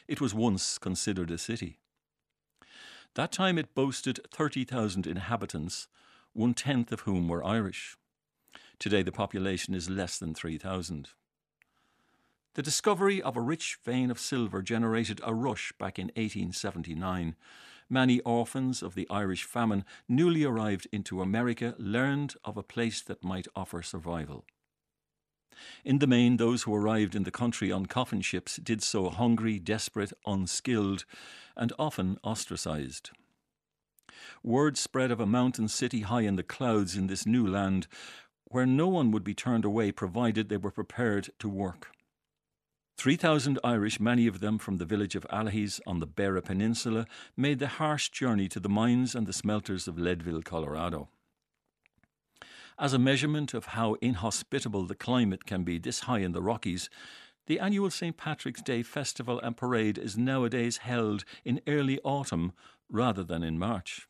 It 0.08 0.22
was 0.22 0.34
once 0.34 0.78
considered 0.78 1.32
a 1.32 1.38
city. 1.38 1.80
That 3.16 3.32
time 3.32 3.58
it 3.58 3.74
boasted 3.76 4.20
30,000 4.32 5.08
inhabitants, 5.08 5.88
one 6.34 6.54
tenth 6.54 6.92
of 6.92 7.02
whom 7.02 7.28
were 7.28 7.44
Irish. 7.44 7.96
Today 8.80 9.04
the 9.04 9.12
population 9.12 9.74
is 9.74 9.90
less 9.90 10.18
than 10.20 10.34
3,000. 10.34 11.10
The 12.56 12.62
discovery 12.62 13.22
of 13.22 13.36
a 13.36 13.42
rich 13.42 13.78
vein 13.86 14.12
of 14.12 14.20
silver 14.20 14.62
generated 14.62 15.22
a 15.24 15.34
rush 15.34 15.74
back 15.80 15.98
in 16.00 16.08
1879, 16.08 17.36
Many 17.90 18.20
orphans 18.22 18.82
of 18.82 18.96
the 18.96 19.08
Irish 19.12 19.44
famine, 19.44 19.86
newly 20.08 20.44
arrived 20.44 20.88
into 20.92 21.22
America, 21.22 21.76
learned 21.78 22.34
of 22.44 22.58
a 22.58 22.64
place 22.64 23.00
that 23.02 23.24
might 23.24 23.48
offer 23.56 23.84
survival. 23.84 24.44
In 25.86 26.00
the 26.00 26.08
main, 26.08 26.38
those 26.38 26.64
who 26.64 26.76
arrived 26.76 27.16
in 27.16 27.24
the 27.24 27.32
country 27.32 27.72
on 27.72 27.86
coffin 27.86 28.22
ships 28.22 28.58
did 28.58 28.82
so 28.82 29.10
hungry, 29.10 29.60
desperate, 29.60 30.14
unskilled, 30.26 31.06
and 31.56 31.72
often 31.80 32.18
ostracized. 32.24 33.12
Word 34.44 34.78
spread 34.78 35.12
of 35.12 35.20
a 35.20 35.26
mountain 35.28 35.68
city 35.68 36.02
high 36.02 36.22
in 36.22 36.36
the 36.38 36.44
clouds 36.44 36.96
in 36.96 37.06
this 37.08 37.26
new 37.28 37.46
land, 37.48 37.88
where 38.46 38.66
no 38.66 38.88
one 38.88 39.12
would 39.12 39.24
be 39.24 39.34
turned 39.36 39.64
away 39.64 39.92
provided 39.92 40.50
they 40.50 40.58
were 40.58 40.72
prepared 40.72 41.30
to 41.40 41.48
work. 41.48 41.92
3,000 42.98 43.60
Irish, 43.64 44.00
many 44.00 44.26
of 44.26 44.40
them 44.40 44.58
from 44.58 44.78
the 44.78 44.86
village 44.86 45.16
of 45.16 45.28
Allihies 45.28 45.82
on 45.86 46.00
the 46.00 46.08
Beara 46.08 46.42
Peninsula, 46.44 47.06
made 47.36 47.60
the 47.60 47.68
harsh 47.68 48.10
journey 48.10 48.48
to 48.48 48.60
the 48.60 48.70
mines 48.70 49.14
and 49.16 49.28
the 49.28 49.34
smelters 49.34 49.88
of 49.88 50.00
Leadville, 50.00 50.42
Colorado. 50.42 51.10
As 52.80 52.94
a 52.94 53.00
measurement 53.00 53.54
of 53.54 53.68
how 53.68 53.96
inhospitable 54.02 54.86
the 54.86 54.96
climate 54.96 55.46
can 55.46 55.64
be 55.64 55.78
this 55.78 56.02
high 56.02 56.20
in 56.20 56.32
the 56.32 56.42
Rockies, 56.42 56.90
the 57.48 57.60
annual 57.60 57.90
St. 57.90 58.16
Patrick's 58.16 58.62
Day 58.62 58.82
festival 58.82 59.40
and 59.42 59.56
parade 59.58 59.98
is 59.98 60.18
nowadays 60.18 60.78
held 60.78 61.26
in 61.44 61.62
early 61.68 62.00
autumn 62.04 62.54
rather 62.90 63.24
than 63.24 63.44
in 63.44 63.60
March. 63.60 64.08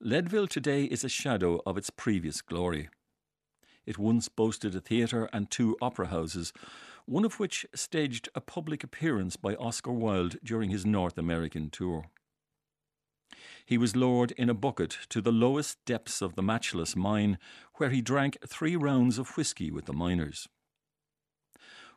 Leadville 0.00 0.46
today 0.46 0.84
is 0.84 1.02
a 1.02 1.08
shadow 1.08 1.60
of 1.64 1.78
its 1.78 1.90
previous 1.90 2.42
glory. 2.42 2.88
It 3.86 3.98
once 3.98 4.28
boasted 4.28 4.74
a 4.74 4.80
theatre 4.80 5.28
and 5.32 5.50
two 5.50 5.76
opera 5.80 6.06
houses, 6.08 6.52
one 7.12 7.26
of 7.26 7.38
which 7.38 7.66
staged 7.74 8.30
a 8.34 8.40
public 8.40 8.82
appearance 8.82 9.36
by 9.36 9.54
Oscar 9.56 9.92
Wilde 9.92 10.38
during 10.42 10.70
his 10.70 10.86
North 10.86 11.18
American 11.18 11.68
tour. 11.68 12.06
He 13.66 13.76
was 13.76 13.94
lowered 13.94 14.30
in 14.32 14.48
a 14.48 14.54
bucket 14.54 14.96
to 15.10 15.20
the 15.20 15.30
lowest 15.30 15.76
depths 15.84 16.22
of 16.22 16.36
the 16.36 16.42
matchless 16.42 16.96
mine, 16.96 17.36
where 17.74 17.90
he 17.90 18.00
drank 18.00 18.38
three 18.48 18.76
rounds 18.76 19.18
of 19.18 19.36
whiskey 19.36 19.70
with 19.70 19.84
the 19.84 19.92
miners. 19.92 20.48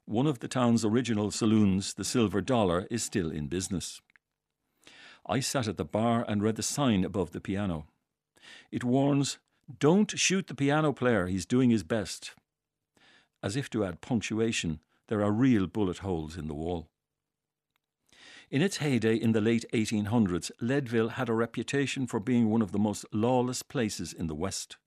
One 0.04 0.28
of 0.28 0.40
the 0.40 0.50
town's 0.50 0.84
original 0.84 1.32
saloons, 1.32 1.94
the 1.94 2.04
Silver 2.04 2.42
Dollar, 2.42 2.86
is 2.92 3.02
still 3.02 3.32
in 3.32 3.48
business. 3.48 4.02
I 5.26 5.40
sat 5.40 5.70
at 5.70 5.78
the 5.78 5.86
bar 5.86 6.26
and 6.28 6.44
read 6.44 6.58
the 6.58 6.62
sign 6.62 7.06
above 7.06 7.32
the 7.32 7.40
piano. 7.40 7.86
It 8.70 8.84
warns, 8.84 9.40
Don't 9.80 10.12
shoot 10.20 10.48
the 10.48 10.56
piano 10.56 10.92
player, 10.92 11.28
he's 11.28 11.46
doing 11.46 11.70
his 11.70 11.84
best. 11.84 12.34
As 13.42 13.56
if 13.56 13.70
to 13.70 13.86
add 13.86 14.02
punctuation, 14.02 14.82
there 15.08 15.24
are 15.24 15.32
real 15.32 15.68
bullet 15.68 16.00
holes 16.00 16.36
in 16.36 16.48
the 16.48 16.56
wall. 16.56 16.90
In 18.50 18.62
its 18.62 18.78
heyday 18.78 19.16
in 19.16 19.34
the 19.34 19.42
late 19.42 19.66
1800s, 19.74 20.50
Leadville 20.62 21.10
had 21.10 21.30
a 21.30 21.34
reputation 21.34 22.08
for 22.08 22.20
being 22.20 22.50
one 22.50 22.62
of 22.62 22.72
the 22.72 22.80
most 22.80 23.06
lawless 23.12 23.62
places 23.62 24.14
in 24.14 24.28
the 24.28 24.36
West. 24.36 24.78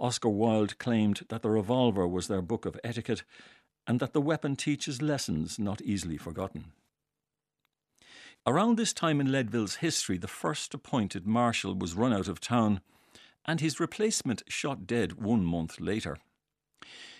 Oscar 0.00 0.28
Wilde 0.28 0.78
claimed 0.78 1.24
that 1.28 1.42
the 1.42 1.50
revolver 1.50 2.06
was 2.08 2.26
their 2.28 2.42
book 2.42 2.64
of 2.66 2.78
etiquette 2.82 3.22
and 3.86 4.00
that 4.00 4.12
the 4.12 4.20
weapon 4.20 4.56
teaches 4.56 5.00
lessons 5.02 5.58
not 5.58 5.80
easily 5.82 6.16
forgotten. 6.16 6.72
Around 8.46 8.76
this 8.78 8.92
time 8.92 9.20
in 9.20 9.30
Leadville's 9.30 9.76
history, 9.76 10.18
the 10.18 10.28
first 10.28 10.74
appointed 10.74 11.26
marshal 11.26 11.74
was 11.74 11.94
run 11.94 12.12
out 12.12 12.28
of 12.28 12.40
town 12.40 12.80
and 13.44 13.60
his 13.60 13.78
replacement 13.80 14.42
shot 14.48 14.86
dead 14.86 15.14
one 15.22 15.44
month 15.44 15.80
later. 15.80 16.18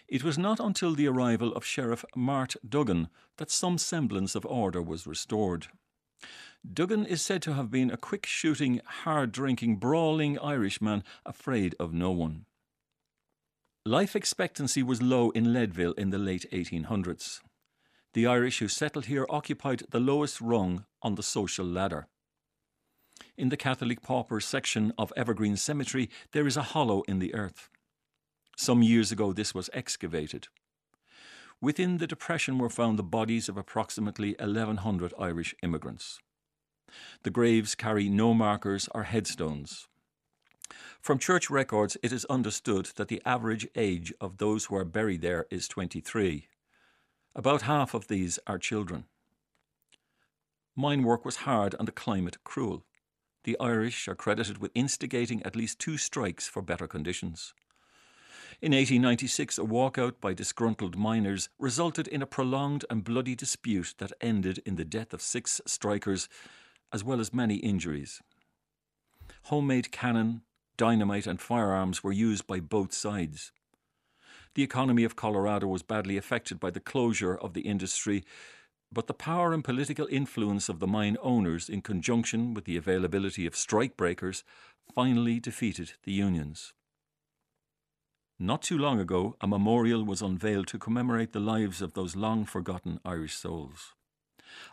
It 0.06 0.22
was 0.22 0.38
not 0.38 0.60
until 0.60 0.94
the 0.94 1.08
arrival 1.08 1.52
of 1.52 1.64
Sheriff 1.66 2.04
Mart 2.14 2.54
Duggan 2.66 3.08
that 3.38 3.50
some 3.50 3.76
semblance 3.76 4.36
of 4.36 4.46
order 4.46 4.80
was 4.80 5.04
restored. 5.06 5.66
Duggan 6.72 7.04
is 7.04 7.22
said 7.22 7.42
to 7.42 7.54
have 7.54 7.68
been 7.70 7.90
a 7.90 7.96
quick 7.96 8.24
shooting, 8.24 8.80
hard 8.86 9.32
drinking, 9.32 9.76
brawling 9.78 10.38
Irishman 10.38 11.02
afraid 11.26 11.74
of 11.80 11.92
no 11.92 12.10
one. 12.12 12.46
Life 13.84 14.14
expectancy 14.14 14.82
was 14.82 15.02
low 15.02 15.30
in 15.30 15.52
Leadville 15.52 15.92
in 15.94 16.10
the 16.10 16.18
late 16.18 16.46
1800s. 16.52 17.40
The 18.12 18.26
Irish 18.28 18.58
who 18.60 18.68
settled 18.68 19.06
here 19.06 19.26
occupied 19.28 19.84
the 19.90 20.00
lowest 20.00 20.40
rung 20.40 20.84
on 21.02 21.14
the 21.16 21.22
social 21.22 21.66
ladder. 21.66 22.06
In 23.36 23.48
the 23.48 23.56
Catholic 23.56 24.02
pauper 24.02 24.40
section 24.40 24.92
of 24.98 25.12
Evergreen 25.16 25.56
Cemetery, 25.56 26.10
there 26.32 26.46
is 26.46 26.56
a 26.56 26.62
hollow 26.74 27.02
in 27.02 27.18
the 27.18 27.34
earth. 27.34 27.70
Some 28.60 28.82
years 28.82 29.12
ago, 29.12 29.32
this 29.32 29.54
was 29.54 29.70
excavated. 29.72 30.48
Within 31.60 31.98
the 31.98 32.08
depression 32.08 32.58
were 32.58 32.68
found 32.68 32.98
the 32.98 33.04
bodies 33.04 33.48
of 33.48 33.56
approximately 33.56 34.34
1,100 34.40 35.14
Irish 35.16 35.54
immigrants. 35.62 36.18
The 37.22 37.30
graves 37.30 37.76
carry 37.76 38.08
no 38.08 38.34
markers 38.34 38.88
or 38.92 39.04
headstones. 39.04 39.86
From 41.00 41.20
church 41.20 41.48
records, 41.48 41.96
it 42.02 42.10
is 42.10 42.24
understood 42.24 42.86
that 42.96 43.06
the 43.06 43.22
average 43.24 43.68
age 43.76 44.12
of 44.20 44.38
those 44.38 44.64
who 44.64 44.74
are 44.74 44.84
buried 44.84 45.20
there 45.22 45.46
is 45.52 45.68
23. 45.68 46.48
About 47.36 47.62
half 47.62 47.94
of 47.94 48.08
these 48.08 48.40
are 48.48 48.58
children. 48.58 49.04
Mine 50.74 51.04
work 51.04 51.24
was 51.24 51.46
hard 51.48 51.76
and 51.78 51.86
the 51.86 51.92
climate 51.92 52.42
cruel. 52.42 52.82
The 53.44 53.56
Irish 53.60 54.08
are 54.08 54.16
credited 54.16 54.58
with 54.58 54.72
instigating 54.74 55.44
at 55.44 55.54
least 55.54 55.78
two 55.78 55.96
strikes 55.96 56.48
for 56.48 56.60
better 56.60 56.88
conditions. 56.88 57.54
In 58.60 58.72
1896, 58.72 59.58
a 59.58 59.62
walkout 59.62 60.14
by 60.20 60.34
disgruntled 60.34 60.96
miners 60.98 61.48
resulted 61.60 62.08
in 62.08 62.22
a 62.22 62.26
prolonged 62.26 62.84
and 62.90 63.04
bloody 63.04 63.36
dispute 63.36 63.94
that 63.98 64.10
ended 64.20 64.58
in 64.66 64.74
the 64.74 64.84
death 64.84 65.14
of 65.14 65.22
six 65.22 65.60
strikers, 65.64 66.28
as 66.92 67.04
well 67.04 67.20
as 67.20 67.32
many 67.32 67.56
injuries. 67.58 68.20
Homemade 69.44 69.92
cannon, 69.92 70.42
dynamite, 70.76 71.28
and 71.28 71.40
firearms 71.40 72.02
were 72.02 72.10
used 72.10 72.48
by 72.48 72.58
both 72.58 72.92
sides. 72.92 73.52
The 74.56 74.64
economy 74.64 75.04
of 75.04 75.14
Colorado 75.14 75.68
was 75.68 75.82
badly 75.84 76.16
affected 76.16 76.58
by 76.58 76.70
the 76.72 76.80
closure 76.80 77.36
of 77.36 77.54
the 77.54 77.60
industry, 77.60 78.24
but 78.90 79.06
the 79.06 79.14
power 79.14 79.52
and 79.52 79.62
political 79.62 80.08
influence 80.10 80.68
of 80.68 80.80
the 80.80 80.86
mine 80.88 81.16
owners, 81.22 81.68
in 81.68 81.80
conjunction 81.80 82.54
with 82.54 82.64
the 82.64 82.76
availability 82.76 83.46
of 83.46 83.54
strikebreakers, 83.54 84.42
finally 84.92 85.38
defeated 85.38 85.92
the 86.02 86.12
unions. 86.12 86.72
Not 88.40 88.62
too 88.62 88.78
long 88.78 89.00
ago, 89.00 89.36
a 89.40 89.48
memorial 89.48 90.04
was 90.04 90.22
unveiled 90.22 90.68
to 90.68 90.78
commemorate 90.78 91.32
the 91.32 91.40
lives 91.40 91.82
of 91.82 91.94
those 91.94 92.14
long 92.14 92.44
forgotten 92.44 93.00
Irish 93.04 93.34
souls. 93.34 93.94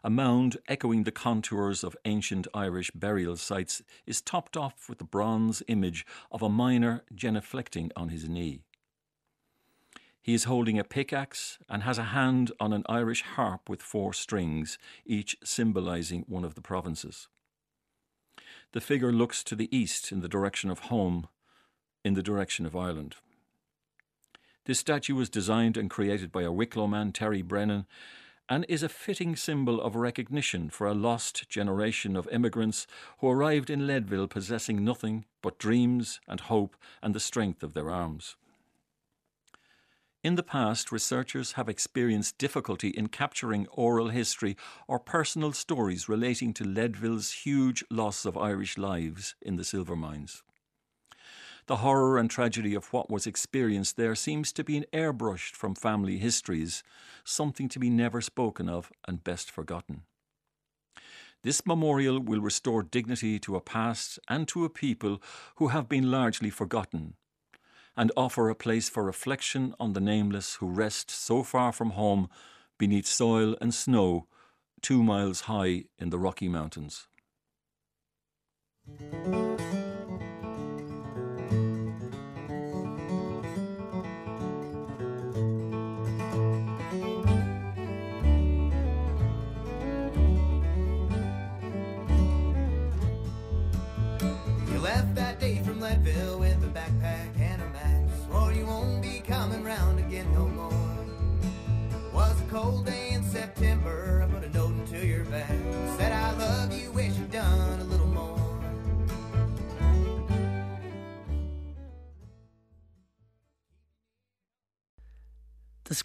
A 0.03 0.10
mound 0.10 0.57
echoing 0.67 1.03
the 1.03 1.12
contours 1.12 1.84
of 1.84 1.98
ancient 2.05 2.45
Irish 2.53 2.91
burial 2.91 3.36
sites 3.38 3.81
is 4.05 4.22
topped 4.22 4.55
off 4.55 4.88
with 4.88 5.00
the 5.00 5.03
bronze 5.03 5.63
image 5.67 6.05
of 6.31 6.43
a 6.43 6.50
miner 6.50 7.03
genuflecting 7.13 7.91
on 7.95 8.10
his 8.10 8.29
knee. 8.29 8.62
He 10.22 10.36
is 10.36 10.43
holding 10.43 10.77
a 10.77 10.84
pickaxe 10.84 11.57
and 11.67 11.81
has 11.84 11.98
a 11.98 12.05
hand 12.15 12.51
on 12.60 12.72
an 12.72 12.84
Irish 12.88 13.23
harp 13.23 13.67
with 13.67 13.82
four 13.82 14.13
strings, 14.13 14.78
each 15.08 15.38
symbolising 15.43 16.23
one 16.28 16.45
of 16.45 16.54
the 16.54 16.62
provinces. 16.62 17.30
The 18.73 18.82
figure 18.82 19.12
looks 19.12 19.43
to 19.43 19.56
the 19.56 19.75
east 19.75 20.12
in 20.12 20.19
the 20.21 20.30
direction 20.30 20.69
of 20.69 20.80
home, 20.93 21.28
in 22.04 22.13
the 22.13 22.23
direction 22.23 22.67
of 22.67 22.75
Ireland. 22.75 23.15
This 24.65 24.80
statue 24.80 25.13
was 25.15 25.30
designed 25.30 25.78
and 25.78 25.89
created 25.91 26.32
by 26.32 26.41
a 26.41 26.51
Wicklow 26.51 26.88
man, 26.88 27.12
Terry 27.12 27.43
Brennan, 27.43 27.86
and 28.49 28.65
is 28.67 28.82
a 28.82 28.89
fitting 28.89 29.36
symbol 29.36 29.80
of 29.80 29.95
recognition 29.95 30.69
for 30.71 30.88
a 30.88 30.93
lost 30.95 31.47
generation 31.49 32.15
of 32.15 32.28
immigrants 32.32 32.88
who 33.19 33.30
arrived 33.30 33.69
in 33.69 33.88
Leadville 33.88 34.28
possessing 34.28 34.84
nothing 34.84 35.25
but 35.41 35.60
dreams 35.60 36.19
and 36.28 36.41
hope 36.41 36.75
and 37.01 37.13
the 37.13 37.19
strength 37.19 37.63
of 37.63 37.73
their 37.73 37.91
arms. 37.91 38.36
In 40.23 40.34
the 40.34 40.43
past, 40.43 40.91
researchers 40.91 41.51
have 41.51 41.69
experienced 41.69 42.39
difficulty 42.39 42.89
in 42.89 43.10
capturing 43.10 43.67
oral 43.67 44.10
history 44.10 44.58
or 44.88 44.97
personal 44.99 45.51
stories 45.54 46.10
relating 46.10 46.51
to 46.56 46.63
Leadville's 46.63 47.32
huge 47.43 47.84
loss 47.91 48.25
of 48.25 48.36
Irish 48.36 48.80
lives 48.80 49.36
in 49.41 49.56
the 49.58 49.63
silver 49.63 49.95
mines. 49.95 50.41
The 51.67 51.78
horror 51.78 52.19
and 52.19 52.30
tragedy 52.30 52.75
of 52.75 52.93
what 52.93 53.10
was 53.10 53.25
experienced 53.25 53.97
there 53.97 54.13
seems 54.13 54.54
to 54.54 54.63
be 54.63 54.82
airbrushed 54.93 55.56
from 55.56 55.73
family 55.73 56.19
histories, 56.19 56.84
something 57.23 57.67
to 57.69 57.80
be 57.80 57.89
never 57.89 58.21
spoken 58.21 58.69
of 58.69 58.91
and 59.08 59.23
best 59.23 59.49
forgotten. 59.49 60.04
This 61.43 61.65
memorial 61.65 62.19
will 62.19 62.39
restore 62.41 62.84
dignity 62.84 63.39
to 63.39 63.56
a 63.56 63.62
past 63.62 64.19
and 64.28 64.47
to 64.49 64.63
a 64.65 64.69
people 64.69 65.21
who 65.56 65.69
have 65.69 65.89
been 65.89 66.12
largely 66.12 66.51
forgotten, 66.51 67.15
and 67.97 68.12
offer 68.15 68.47
a 68.49 68.56
place 68.56 68.88
for 68.88 69.04
reflection 69.04 69.73
on 69.80 69.93
the 69.93 70.01
nameless 70.01 70.56
who 70.56 70.67
rest 70.67 71.10
so 71.10 71.41
far 71.41 71.71
from 71.71 71.91
home 71.91 72.30
beneath 72.78 73.08
soil 73.08 73.56
and 73.60 73.73
snow, 73.73 74.28
two 74.82 75.01
miles 75.01 75.41
high 75.41 75.86
in 75.97 76.10
the 76.12 76.19
Rocky 76.19 76.47
Mountains. 76.47 77.08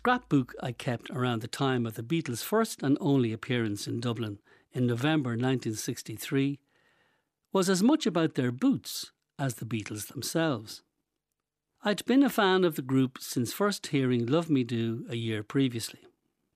scrapbook 0.03 0.55
I 0.63 0.73
kept 0.73 1.11
around 1.11 1.43
the 1.43 1.47
time 1.47 1.85
of 1.85 1.93
the 1.93 2.03
Beatles' 2.03 2.43
first 2.43 2.83
and 2.83 2.97
only 3.03 3.35
appearance 3.35 3.87
in 3.87 4.01
Dublin 4.01 4.39
in 4.73 4.87
November 4.87 5.33
1963 5.33 6.59
was 7.53 7.69
as 7.69 7.83
much 7.83 8.07
about 8.07 8.35
their 8.35 8.51
boots 8.51 9.13
as 9.39 9.57
the 9.57 9.67
Beatles 9.67 10.07
themselves. 10.07 10.81
I'd 11.85 12.03
been 12.07 12.23
a 12.23 12.31
fan 12.31 12.65
of 12.65 12.77
the 12.77 12.83
group 12.83 13.19
since 13.21 13.53
first 13.53 13.89
hearing 13.89 14.25
Love 14.25 14.49
Me 14.49 14.65
Do 14.65 15.05
a 15.11 15.17
year 15.17 15.43
previously. 15.43 16.01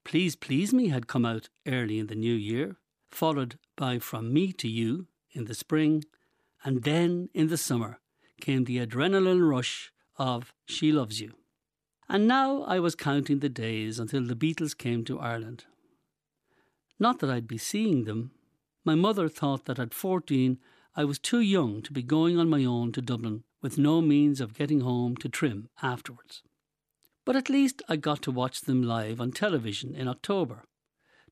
Please 0.03 0.35
Please 0.35 0.73
Me 0.73 0.87
had 0.87 1.05
come 1.05 1.23
out 1.23 1.49
early 1.67 1.99
in 1.99 2.07
the 2.07 2.15
new 2.15 2.33
year, 2.33 2.77
followed 3.11 3.59
by 3.77 3.99
From 3.99 4.33
Me 4.33 4.53
to 4.53 4.67
You 4.67 5.05
in 5.33 5.45
the 5.45 5.53
spring, 5.53 6.03
and 6.63 6.81
then 6.81 7.29
in 7.35 7.49
the 7.49 7.57
summer 7.57 7.99
came 8.41 8.63
the 8.63 8.79
adrenaline 8.79 9.47
rush 9.47 9.91
of 10.17 10.51
She 10.65 10.91
Loves 10.91 11.21
You. 11.21 11.33
And 12.07 12.27
now 12.27 12.61
I 12.63 12.79
was 12.79 12.95
counting 12.95 13.39
the 13.39 13.49
days 13.49 13.97
until 13.97 14.23
the 14.25 14.35
Beatles 14.35 14.77
came 14.77 15.03
to 15.05 15.19
Ireland. 15.19 15.65
Not 16.99 17.19
that 17.19 17.31
I'd 17.31 17.47
be 17.47 17.57
seeing 17.57 18.03
them. 18.03 18.31
My 18.83 18.93
mother 18.93 19.27
thought 19.27 19.65
that 19.65 19.79
at 19.79 19.93
14 19.93 20.59
I 20.95 21.03
was 21.03 21.17
too 21.19 21.39
young 21.41 21.81
to 21.81 21.91
be 21.91 22.03
going 22.03 22.37
on 22.37 22.49
my 22.49 22.63
own 22.63 22.91
to 22.93 23.01
Dublin 23.01 23.43
with 23.61 23.79
no 23.79 24.01
means 24.01 24.39
of 24.39 24.53
getting 24.53 24.81
home 24.81 25.17
to 25.17 25.27
Trim 25.27 25.67
afterwards. 25.81 26.43
But 27.25 27.35
at 27.35 27.49
least 27.49 27.81
I 27.89 27.95
got 27.95 28.21
to 28.23 28.31
watch 28.31 28.61
them 28.61 28.83
live 28.83 29.19
on 29.19 29.31
television 29.31 29.95
in 29.95 30.07
October, 30.07 30.63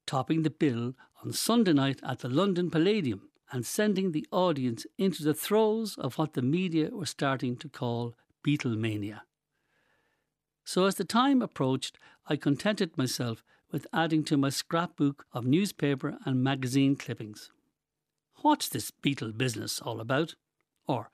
topping 0.08 0.42
the 0.42 0.50
bill 0.50 0.96
on 1.24 1.32
Sunday 1.34 1.74
night 1.74 2.00
at 2.04 2.20
the 2.20 2.30
London 2.30 2.72
Palladium 2.72 3.30
and 3.52 3.64
sending 3.64 4.12
the 4.12 4.26
audience 4.32 4.88
into 4.98 5.24
the 5.24 5.36
throes 5.36 5.96
of 6.00 6.18
what 6.18 6.34
the 6.34 6.42
media 6.42 6.90
were 6.92 7.06
starting 7.06 7.56
to 7.58 7.70
call 7.70 8.16
Beatlemania. 8.44 9.22
So 10.66 10.86
as 10.86 10.96
the 10.96 11.04
time 11.04 11.42
approached, 11.42 12.00
I 12.28 12.36
contented 12.36 12.98
myself 12.98 13.44
with 13.72 13.88
adding 13.92 14.24
to 14.26 14.38
my 14.38 14.50
scrapbook 14.50 15.26
of 15.34 15.46
newspaper 15.46 16.18
and 16.26 16.44
magazine 16.44 16.96
clippings. 16.96 17.50
What's 18.42 18.70
this 18.70 18.92
Beatle 18.92 19.38
business 19.38 19.82
all 19.82 20.00
about? 20.00 20.36
Or 20.88 21.10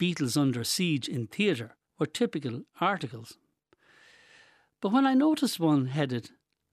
Beatles 0.00 0.36
under 0.40 0.64
siege 0.64 1.08
in 1.08 1.26
theatre 1.26 1.76
were 1.98 2.06
typical 2.06 2.62
articles. 2.80 3.36
But 4.80 4.90
when 4.92 5.06
I 5.06 5.14
noticed 5.14 5.60
one 5.60 5.86
headed, 5.86 6.30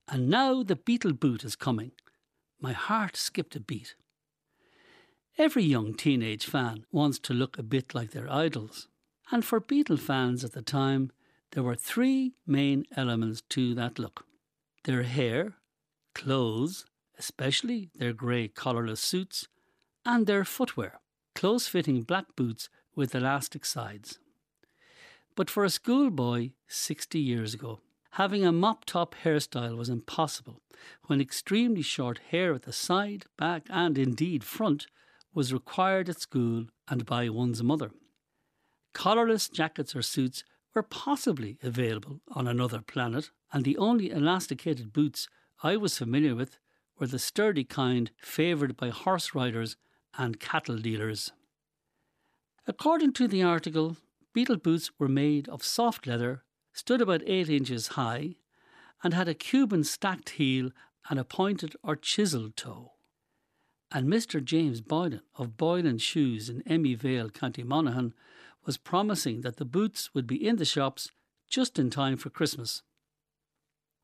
And 0.08 0.30
now 0.30 0.62
the 0.62 0.76
Beatle 0.76 1.20
boot 1.20 1.44
is 1.44 1.56
coming, 1.56 1.92
my 2.60 2.74
heart 2.74 3.16
skipped 3.18 3.56
a 3.56 3.60
beat. 3.60 3.96
Every 5.36 5.64
young 5.64 5.96
teenage 5.96 6.46
fan 6.46 6.86
wants 6.92 7.18
to 7.22 7.34
look 7.34 7.58
a 7.58 7.64
bit 7.64 7.96
like 7.96 8.12
their 8.12 8.32
idols, 8.32 8.88
and 9.32 9.44
for 9.44 9.60
Beatle 9.60 9.98
fans 9.98 10.44
at 10.44 10.52
the 10.52 10.62
time, 10.62 11.12
there 11.56 11.64
were 11.64 11.76
three 11.78 12.34
main 12.46 12.86
elements 12.98 13.42
to 13.52 13.74
that 13.76 13.98
look 13.98 14.26
their 14.84 15.04
hair, 15.04 15.56
clothes, 16.14 16.86
especially 17.18 17.90
their 17.96 18.12
grey 18.12 18.50
collarless 18.50 19.00
suits, 19.00 19.48
and 20.06 20.28
their 20.28 20.44
footwear, 20.44 21.00
close 21.34 21.66
fitting 21.68 22.02
black 22.02 22.36
boots 22.36 22.68
with 22.94 23.16
elastic 23.16 23.64
sides. 23.64 24.20
But 25.36 25.50
for 25.50 25.64
a 25.64 25.70
schoolboy 25.70 26.52
60 26.68 27.20
years 27.22 27.54
ago, 27.54 27.80
having 28.12 28.46
a 28.46 28.52
mop 28.52 28.84
top 28.84 29.16
hairstyle 29.24 29.78
was 29.78 29.88
impossible 29.88 30.62
when 31.08 31.22
extremely 31.22 31.82
short 31.82 32.18
hair 32.32 32.54
at 32.54 32.64
the 32.64 32.74
side, 32.74 33.28
back, 33.38 33.66
and 33.70 33.98
indeed 33.98 34.44
front 34.44 34.88
was 35.34 35.54
required 35.54 36.10
at 36.10 36.20
school 36.20 36.66
and 36.90 37.06
by 37.06 37.30
one's 37.30 37.64
mother. 37.64 37.92
Collarless 38.94 39.48
jackets 39.48 39.96
or 39.96 40.02
suits 40.02 40.44
were 40.76 40.84
possibly 40.84 41.58
available 41.64 42.20
on 42.32 42.48
another 42.48 42.82
planet, 42.82 43.32
and 43.54 43.64
the 43.64 43.78
only 43.78 44.12
elasticated 44.12 44.92
boots 44.92 45.28
I 45.64 45.78
was 45.78 45.98
familiar 45.98 46.36
with 46.36 46.60
were 47.00 47.08
the 47.08 47.18
sturdy 47.18 47.64
kind 47.64 48.12
favoured 48.18 48.76
by 48.76 48.90
horse 48.90 49.34
riders 49.34 49.78
and 50.18 50.40
cattle 50.40 50.78
dealers. 50.78 51.32
According 52.68 53.14
to 53.14 53.28
the 53.28 53.42
article, 53.42 53.96
Beatle 54.36 54.62
boots 54.62 54.92
were 55.00 55.08
made 55.08 55.48
of 55.48 55.64
soft 55.64 56.06
leather, 56.06 56.44
stood 56.74 57.00
about 57.02 57.22
8 57.26 57.50
inches 57.50 57.90
high, 57.90 58.36
and 59.02 59.14
had 59.14 59.30
a 59.30 59.34
Cuban 59.34 59.84
stacked 59.86 60.32
heel 60.32 60.72
and 61.10 61.18
a 61.18 61.24
pointed 61.24 61.76
or 61.84 61.96
chiselled 61.96 62.58
toe. 62.58 62.92
And 63.92 64.08
Mr. 64.10 64.44
James 64.44 64.82
Boylan 64.82 65.22
of 65.38 65.56
Boylan 65.56 66.00
Shoes 66.00 66.50
in 66.50 66.64
Emyvale, 66.64 67.32
County 67.32 67.64
Monaghan, 67.64 68.14
was 68.66 68.78
promising 68.78 69.42
that 69.42 69.58
the 69.58 69.66
boots 69.66 70.14
would 70.14 70.28
be 70.28 70.46
in 70.48 70.58
the 70.58 70.66
shops 70.66 71.10
just 71.50 71.78
in 71.78 71.90
time 71.90 72.18
for 72.18 72.30
Christmas. 72.30 72.82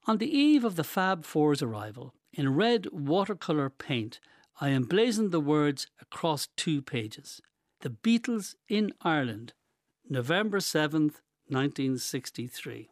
On 0.08 0.18
the 0.18 0.36
eve 0.36 0.64
of 0.64 0.76
the 0.76 0.84
Fab 0.84 1.26
Four's 1.26 1.62
arrival, 1.62 2.14
in 2.34 2.56
red 2.56 2.88
watercolour 2.92 3.70
paint, 3.70 4.20
I 4.60 4.70
emblazoned 4.70 5.32
the 5.32 5.40
words 5.40 5.88
across 6.00 6.48
two 6.56 6.82
pages 6.82 7.42
The 7.82 7.90
Beatles 7.90 8.56
in 8.70 8.94
Ireland, 9.02 9.54
November 10.08 10.60
7th, 10.60 11.22
1963. 11.48 12.90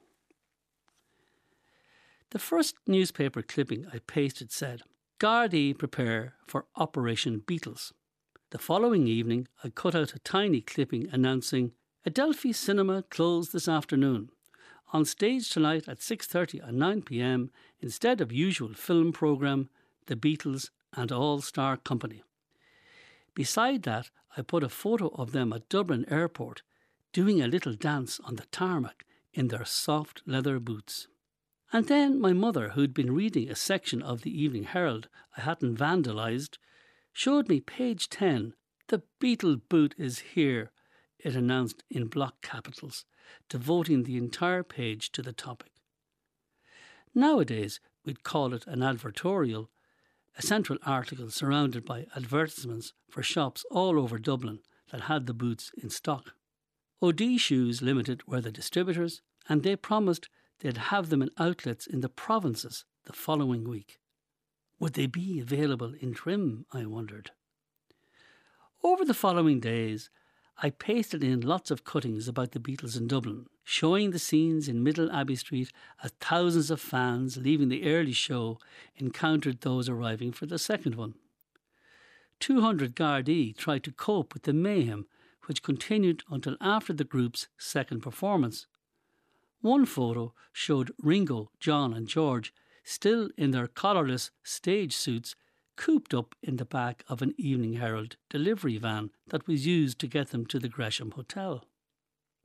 The 2.32 2.40
first 2.40 2.76
newspaper 2.88 3.42
clipping 3.42 3.86
I 3.92 4.00
pasted 4.08 4.52
said, 4.52 4.82
Gardaí 5.20 5.78
prepare 5.78 6.36
for 6.48 6.66
Operation 6.76 7.42
Beatles. 7.46 7.92
The 8.52 8.58
following 8.58 9.08
evening, 9.08 9.48
I 9.64 9.70
cut 9.70 9.94
out 9.94 10.16
a 10.16 10.20
tiny 10.20 10.60
clipping 10.62 11.08
announcing 11.12 11.74
Adelphi 12.04 12.52
Cinema 12.52 13.04
closed 13.04 13.54
this 13.54 13.68
afternoon. 13.68 14.30
On 14.92 15.06
stage 15.06 15.52
tonight 15.52 15.88
at 15.88 16.00
6:30 16.00 16.68
and 16.68 16.80
9 16.80 17.04
p.m. 17.04 17.52
instead 17.80 18.20
of 18.22 18.32
usual 18.32 18.74
film 18.74 19.12
program, 19.14 19.70
The 20.08 20.16
Beatles 20.16 20.72
and 20.94 21.12
All 21.12 21.42
Star 21.42 21.78
Company. 21.78 22.24
Beside 23.36 23.84
that, 23.84 24.10
I 24.36 24.42
put 24.42 24.64
a 24.64 24.70
photo 24.70 25.10
of 25.10 25.32
them 25.32 25.54
at 25.54 25.70
Dublin 25.70 26.08
Airport 26.12 26.64
doing 27.14 27.44
a 27.44 27.48
little 27.48 27.76
dance 27.76 28.20
on 28.22 28.36
the 28.38 28.48
tarmac 28.48 29.06
in 29.32 29.50
their 29.50 29.64
soft 29.66 30.24
leather 30.26 30.60
boots. 30.60 31.08
And 31.72 31.86
then 31.86 32.20
my 32.20 32.34
mother, 32.34 32.70
who'd 32.70 32.96
been 32.96 33.12
reading 33.14 33.48
a 33.52 33.56
section 33.56 34.02
of 34.02 34.24
the 34.24 34.32
Evening 34.32 34.64
Herald 34.64 35.08
I 35.38 35.42
hadn't 35.42 35.78
vandalised, 35.78 36.58
showed 37.14 37.50
me 37.50 37.60
page 37.60 38.10
10. 38.10 38.54
The 38.88 39.02
Beatle 39.22 39.62
boot 39.70 39.94
is 39.98 40.20
here, 40.34 40.72
it 41.20 41.36
announced 41.36 41.84
in 41.92 42.08
block 42.08 42.42
capitals, 42.42 43.06
devoting 43.50 44.04
the 44.04 44.18
entire 44.18 44.64
page 44.64 45.12
to 45.14 45.22
the 45.22 45.34
topic. 45.34 45.72
Nowadays, 47.14 47.80
we'd 48.06 48.24
call 48.24 48.54
it 48.54 48.66
an 48.68 48.80
advertorial, 48.80 49.68
a 50.38 50.42
central 50.42 50.80
article 50.86 51.30
surrounded 51.30 51.86
by 51.86 52.08
advertisements 52.16 52.94
for 53.12 53.22
shops 53.22 53.64
all 53.72 54.00
over 54.00 54.18
Dublin 54.18 54.60
that 54.92 55.02
had 55.02 55.26
the 55.28 55.34
boots 55.34 55.72
in 55.82 55.90
stock. 55.90 56.32
OD 57.02 57.40
Shoes 57.40 57.82
Limited 57.82 58.26
were 58.28 58.42
the 58.42 58.52
distributors, 58.52 59.22
and 59.48 59.62
they 59.64 59.76
promised 59.76 60.30
they'd 60.60 60.78
have 60.78 61.10
them 61.10 61.22
in 61.22 61.30
outlets 61.38 61.86
in 61.88 62.02
the 62.02 62.10
provinces 62.10 62.86
the 63.06 63.14
following 63.14 63.68
week. 63.70 63.99
Would 64.80 64.94
they 64.94 65.08
be 65.08 65.40
available 65.40 65.94
in 66.00 66.14
Trim? 66.14 66.66
I 66.72 66.86
wondered. 66.86 67.32
Over 68.82 69.04
the 69.04 69.14
following 69.14 69.60
days, 69.60 70.10
I 70.62 70.70
pasted 70.70 71.22
in 71.24 71.42
lots 71.42 71.70
of 71.70 71.84
cuttings 71.84 72.28
about 72.30 72.52
the 72.52 72.60
Beatles 72.62 72.98
in 72.98 73.08
Dublin, 73.08 73.48
showing 73.64 74.12
the 74.12 74.20
scenes 74.20 74.70
in 74.70 74.84
Middle 74.84 75.12
Abbey 75.12 75.36
Street 75.36 75.72
as 76.02 76.12
thousands 76.22 76.72
of 76.72 76.80
fans 76.80 77.38
leaving 77.38 77.68
the 77.70 77.84
early 77.94 78.14
show 78.14 78.58
encountered 78.96 79.62
those 79.62 79.90
arriving 79.90 80.32
for 80.32 80.46
the 80.46 80.60
second 80.60 80.96
one. 80.96 81.16
200 82.40 82.96
Gardaí 82.96 83.56
tried 83.56 83.84
to 83.84 83.92
cope 83.92 84.34
with 84.34 84.44
the 84.44 84.54
mayhem, 84.54 85.08
which 85.48 85.62
continued 85.64 86.24
until 86.32 86.56
after 86.62 86.94
the 86.94 87.04
group's 87.04 87.48
second 87.58 88.02
performance. 88.02 88.66
One 89.62 89.86
photo 89.86 90.34
showed 90.54 90.92
Ringo, 91.02 91.52
John, 91.60 91.94
and 91.94 92.08
George 92.08 92.54
still 92.84 93.30
in 93.38 93.52
their 93.52 93.68
collarless 93.68 94.32
stage 94.44 94.96
suits, 94.96 95.36
cooped 95.76 96.14
up 96.14 96.36
in 96.44 96.58
the 96.58 96.66
back 96.66 97.04
of 97.08 97.22
an 97.22 97.34
Evening 97.38 97.74
Herald 97.74 98.18
delivery 98.30 98.78
van 98.78 99.12
that 99.30 99.48
was 99.48 99.66
used 99.66 100.00
to 100.00 100.08
get 100.08 100.30
them 100.30 100.46
to 100.48 100.60
the 100.60 100.70
Gresham 100.70 101.12
Hotel. 101.12 101.64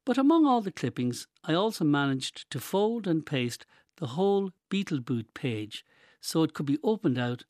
But 0.04 0.18
among 0.18 0.46
all 0.46 0.60
the 0.60 0.70
clippings, 0.72 1.26
I 1.42 1.54
also 1.54 1.84
managed 1.84 2.48
to 2.50 2.60
fold 2.60 3.06
and 3.06 3.24
paste 3.24 3.64
the 3.96 4.08
whole 4.08 4.52
Beatle 4.70 5.02
Boot 5.04 5.32
page 5.34 5.84
so 6.20 6.42
it 6.42 6.52
could 6.54 6.66
be 6.66 6.78
opened 6.82 7.18
out, 7.18 7.44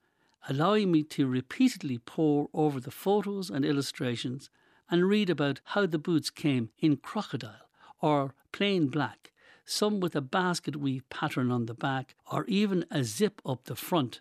allowing 0.49 0.93
me 0.93 1.03
to 1.03 1.27
repeatedly 1.27 1.99
pore 1.99 2.49
over 2.55 2.81
the 2.81 2.91
photos 2.91 3.51
and 3.51 3.65
illustrations 3.65 4.51
and 4.91 5.09
read 5.09 5.31
about 5.31 5.61
how 5.65 5.87
the 5.87 5.99
boots 5.99 6.31
came 6.31 6.71
in 6.79 6.97
crocodile 6.97 7.69
or 8.01 8.35
plain 8.53 8.89
black 8.89 9.33
some 9.65 10.01
with 10.01 10.15
a 10.15 10.21
basket 10.21 10.77
weave 10.77 11.09
pattern 11.09 11.51
on 11.51 11.67
the 11.67 11.75
back, 11.75 12.15
or 12.31 12.45
even 12.47 12.85
a 12.91 13.03
zip 13.05 13.41
up 13.47 13.65
the 13.65 13.77
front, 13.77 14.21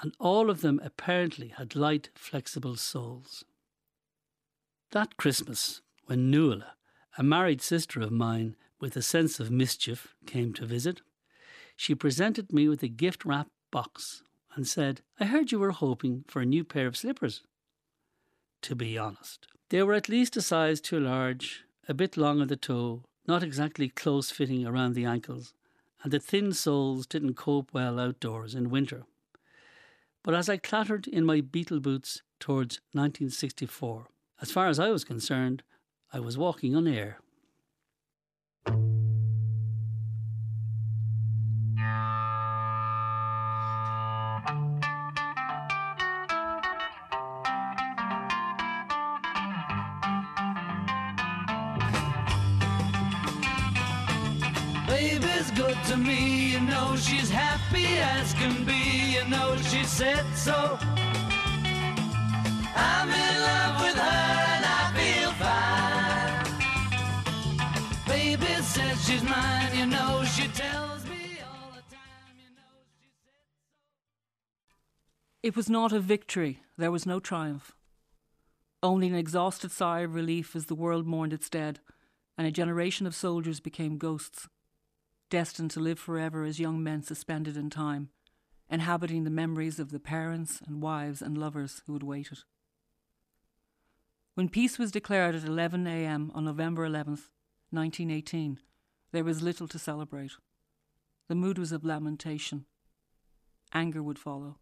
and 0.00 0.14
all 0.18 0.48
of 0.50 0.60
them 0.62 0.80
apparently 0.82 1.48
had 1.48 1.76
light, 1.76 2.08
flexible 2.14 2.76
soles. 2.76 3.44
That 4.92 5.16
Christmas, 5.16 5.82
when 6.06 6.30
Nuala, 6.30 6.72
a 7.18 7.22
married 7.22 7.60
sister 7.60 8.00
of 8.00 8.10
mine 8.10 8.56
with 8.80 8.96
a 8.96 9.02
sense 9.02 9.38
of 9.38 9.50
mischief, 9.50 10.14
came 10.26 10.52
to 10.54 10.66
visit, 10.66 11.02
she 11.76 11.94
presented 11.94 12.52
me 12.52 12.68
with 12.68 12.82
a 12.82 12.88
gift 12.88 13.24
wrap 13.24 13.48
box 13.70 14.22
and 14.54 14.66
said, 14.66 15.00
I 15.18 15.26
heard 15.26 15.52
you 15.52 15.58
were 15.58 15.70
hoping 15.70 16.24
for 16.28 16.42
a 16.42 16.46
new 16.46 16.62
pair 16.64 16.86
of 16.86 16.96
slippers. 16.96 17.42
To 18.62 18.74
be 18.74 18.98
honest, 18.98 19.46
they 19.68 19.82
were 19.82 19.94
at 19.94 20.08
least 20.08 20.36
a 20.36 20.42
size 20.42 20.80
too 20.80 20.98
large, 21.00 21.64
a 21.88 21.94
bit 21.94 22.16
long 22.16 22.42
at 22.42 22.48
the 22.48 22.56
toe, 22.56 23.04
not 23.26 23.42
exactly 23.42 23.88
close 23.88 24.30
fitting 24.30 24.66
around 24.66 24.94
the 24.94 25.04
ankles, 25.04 25.52
and 26.02 26.12
the 26.12 26.18
thin 26.18 26.52
soles 26.52 27.06
didn't 27.06 27.34
cope 27.34 27.72
well 27.72 27.98
outdoors 28.00 28.54
in 28.54 28.70
winter. 28.70 29.04
But 30.22 30.34
as 30.34 30.48
I 30.48 30.56
clattered 30.56 31.06
in 31.06 31.24
my 31.24 31.40
Beatle 31.40 31.80
boots 31.80 32.22
towards 32.38 32.76
1964, 32.92 34.06
as 34.40 34.50
far 34.50 34.68
as 34.68 34.78
I 34.78 34.88
was 34.90 35.04
concerned, 35.04 35.62
I 36.12 36.20
was 36.20 36.36
walking 36.38 36.74
on 36.74 36.86
air. 36.86 37.18
to 55.90 55.96
me, 55.96 56.52
you 56.52 56.60
know 56.60 56.94
she's 56.96 57.28
happy 57.28 57.84
as 58.14 58.32
can 58.34 58.64
be, 58.64 59.14
you 59.14 59.24
know 59.28 59.56
she 59.56 59.82
said 59.82 60.24
so. 60.36 60.78
I'm 62.86 63.08
in 63.24 63.36
love 63.50 63.74
with 63.84 63.96
her 63.98 64.40
and 64.58 64.64
I 64.68 64.92
feel 66.46 67.80
fine. 68.06 68.06
Baby 68.06 68.46
says 68.62 69.04
she's 69.04 69.24
mine, 69.24 69.70
you 69.76 69.86
know 69.86 70.22
she 70.32 70.46
tells 70.62 71.04
me 71.06 71.24
all 71.50 71.70
the 71.74 71.82
time, 71.92 72.36
you 72.36 72.50
know 72.54 72.76
she 72.94 73.10
said 73.24 73.44
so. 73.50 74.70
It 75.42 75.56
was 75.56 75.68
not 75.68 75.90
a 75.92 75.98
victory, 75.98 76.60
there 76.78 76.92
was 76.92 77.04
no 77.04 77.18
triumph. 77.18 77.74
Only 78.80 79.08
an 79.08 79.16
exhausted 79.16 79.72
sigh 79.72 80.02
of 80.02 80.14
relief 80.14 80.54
as 80.54 80.66
the 80.66 80.76
world 80.76 81.04
mourned 81.08 81.32
its 81.32 81.50
dead, 81.50 81.80
and 82.38 82.46
a 82.46 82.52
generation 82.52 83.08
of 83.08 83.14
soldiers 83.16 83.58
became 83.58 83.98
ghosts 83.98 84.48
destined 85.30 85.70
to 85.70 85.80
live 85.80 85.98
forever 85.98 86.44
as 86.44 86.60
young 86.60 86.82
men 86.82 87.02
suspended 87.02 87.56
in 87.56 87.70
time, 87.70 88.10
inhabiting 88.68 89.24
the 89.24 89.30
memories 89.30 89.78
of 89.78 89.90
the 89.90 90.00
parents 90.00 90.60
and 90.66 90.82
wives 90.82 91.22
and 91.22 91.38
lovers 91.38 91.82
who 91.86 91.94
had 91.94 92.02
waited. 92.02 92.40
When 94.34 94.48
peace 94.48 94.78
was 94.78 94.90
declared 94.92 95.34
at 95.34 95.44
11 95.44 95.86
a.m. 95.86 96.30
on 96.34 96.44
November 96.44 96.86
11th, 96.86 97.30
1918, 97.72 98.58
there 99.12 99.24
was 99.24 99.42
little 99.42 99.68
to 99.68 99.78
celebrate. 99.78 100.32
The 101.28 101.34
mood 101.34 101.58
was 101.58 101.72
of 101.72 101.84
lamentation. 101.84 102.64
Anger 103.72 104.02
would 104.02 104.18
follow. 104.18 104.58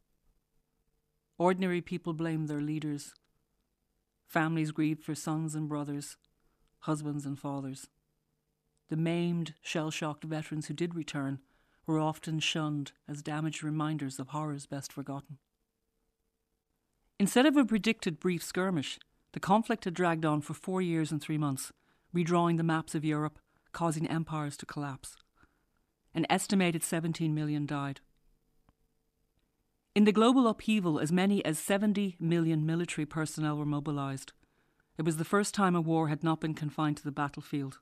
Ordinary 1.38 1.80
people 1.80 2.12
blamed 2.12 2.48
their 2.48 2.60
leaders. 2.60 3.14
Families 4.26 4.72
grieved 4.72 5.02
for 5.02 5.14
sons 5.14 5.54
and 5.54 5.68
brothers, 5.68 6.16
husbands 6.80 7.24
and 7.24 7.38
fathers. 7.38 7.88
The 8.88 8.96
maimed, 8.96 9.54
shell 9.62 9.90
shocked 9.90 10.24
veterans 10.24 10.66
who 10.66 10.74
did 10.74 10.94
return 10.94 11.40
were 11.86 11.98
often 11.98 12.40
shunned 12.40 12.92
as 13.06 13.22
damaged 13.22 13.62
reminders 13.62 14.18
of 14.18 14.28
horrors 14.28 14.66
best 14.66 14.92
forgotten. 14.92 15.38
Instead 17.18 17.46
of 17.46 17.56
a 17.56 17.64
predicted 17.64 18.18
brief 18.20 18.42
skirmish, 18.42 18.98
the 19.32 19.40
conflict 19.40 19.84
had 19.84 19.94
dragged 19.94 20.24
on 20.24 20.40
for 20.40 20.54
four 20.54 20.80
years 20.80 21.10
and 21.12 21.20
three 21.20 21.36
months, 21.38 21.72
redrawing 22.14 22.56
the 22.56 22.62
maps 22.62 22.94
of 22.94 23.04
Europe, 23.04 23.38
causing 23.72 24.06
empires 24.06 24.56
to 24.56 24.66
collapse. 24.66 25.16
An 26.14 26.26
estimated 26.30 26.82
17 26.82 27.34
million 27.34 27.66
died. 27.66 28.00
In 29.94 30.04
the 30.04 30.12
global 30.12 30.46
upheaval, 30.46 31.00
as 31.00 31.10
many 31.12 31.44
as 31.44 31.58
70 31.58 32.16
million 32.20 32.64
military 32.64 33.04
personnel 33.04 33.58
were 33.58 33.66
mobilised. 33.66 34.32
It 34.96 35.04
was 35.04 35.16
the 35.16 35.24
first 35.24 35.54
time 35.54 35.74
a 35.74 35.80
war 35.80 36.08
had 36.08 36.22
not 36.22 36.40
been 36.40 36.54
confined 36.54 36.96
to 36.98 37.04
the 37.04 37.12
battlefield. 37.12 37.78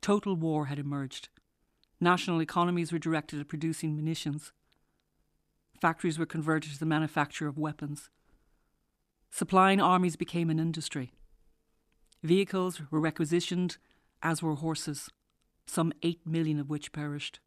Total 0.00 0.34
war 0.36 0.66
had 0.66 0.78
emerged. 0.78 1.28
National 2.00 2.40
economies 2.40 2.92
were 2.92 2.98
directed 2.98 3.40
at 3.40 3.48
producing 3.48 3.94
munitions. 3.96 4.52
Factories 5.80 6.18
were 6.18 6.26
converted 6.26 6.72
to 6.72 6.78
the 6.78 6.86
manufacture 6.86 7.46
of 7.48 7.58
weapons. 7.58 8.08
Supplying 9.30 9.80
armies 9.80 10.16
became 10.16 10.50
an 10.50 10.58
industry. 10.60 11.12
Vehicles 12.22 12.80
were 12.90 13.00
requisitioned, 13.00 13.76
as 14.22 14.42
were 14.42 14.54
horses, 14.54 15.10
some 15.66 15.92
8 16.02 16.26
million 16.26 16.58
of 16.58 16.70
which 16.70 16.92
perished. 16.92 17.40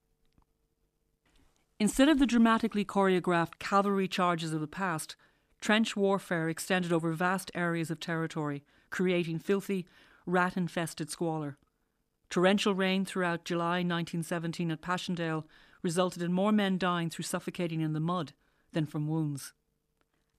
Instead 1.80 2.10
of 2.10 2.20
the 2.20 2.28
dramatically 2.28 2.86
choreographed 2.86 3.58
cavalry 3.60 4.08
charges 4.08 4.54
of 4.54 4.62
the 4.62 4.68
past, 4.68 5.16
trench 5.60 5.96
warfare 5.96 6.48
extended 6.48 6.94
over 6.94 7.12
vast 7.14 7.50
areas 7.56 7.90
of 7.90 8.00
territory, 8.00 8.64
creating 8.92 9.40
filthy, 9.40 9.88
rat 10.28 10.56
infested 10.56 11.10
squalor. 11.10 11.58
Torrential 12.32 12.74
rain 12.74 13.04
throughout 13.04 13.44
July 13.44 13.80
1917 13.80 14.72
at 14.72 14.82
Passchendaele 14.82 15.46
resulted 15.84 16.22
in 16.24 16.32
more 16.32 16.54
men 16.54 16.78
dying 16.78 17.10
through 17.10 17.24
suffocating 17.24 17.82
in 17.82 17.92
the 17.92 18.00
mud 18.00 18.32
than 18.72 18.86
from 18.86 19.06
wounds. 19.10 19.52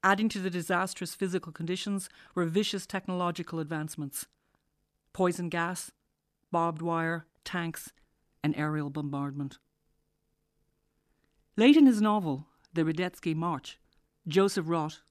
Adding 0.03 0.31
to 0.31 0.39
the 0.41 0.49
disastrous 0.49 1.15
physical 1.15 1.53
conditions 1.53 2.09
were 2.35 2.47
vicious 2.47 2.87
technological 2.87 3.61
advancements 3.61 4.27
poison 5.13 5.51
gas, 5.51 5.91
barbed 6.51 6.81
wire, 6.81 7.27
tanks, 7.45 7.93
and 8.43 8.57
aerial 8.57 8.89
bombardment. 8.89 9.59
Late 11.59 11.77
in 11.77 11.85
his 11.85 12.01
novel, 12.01 12.47
The 12.73 12.83
Radetzky 12.85 13.37
March, 13.37 13.79
Joseph 14.27 14.65
Roth, 14.69 15.03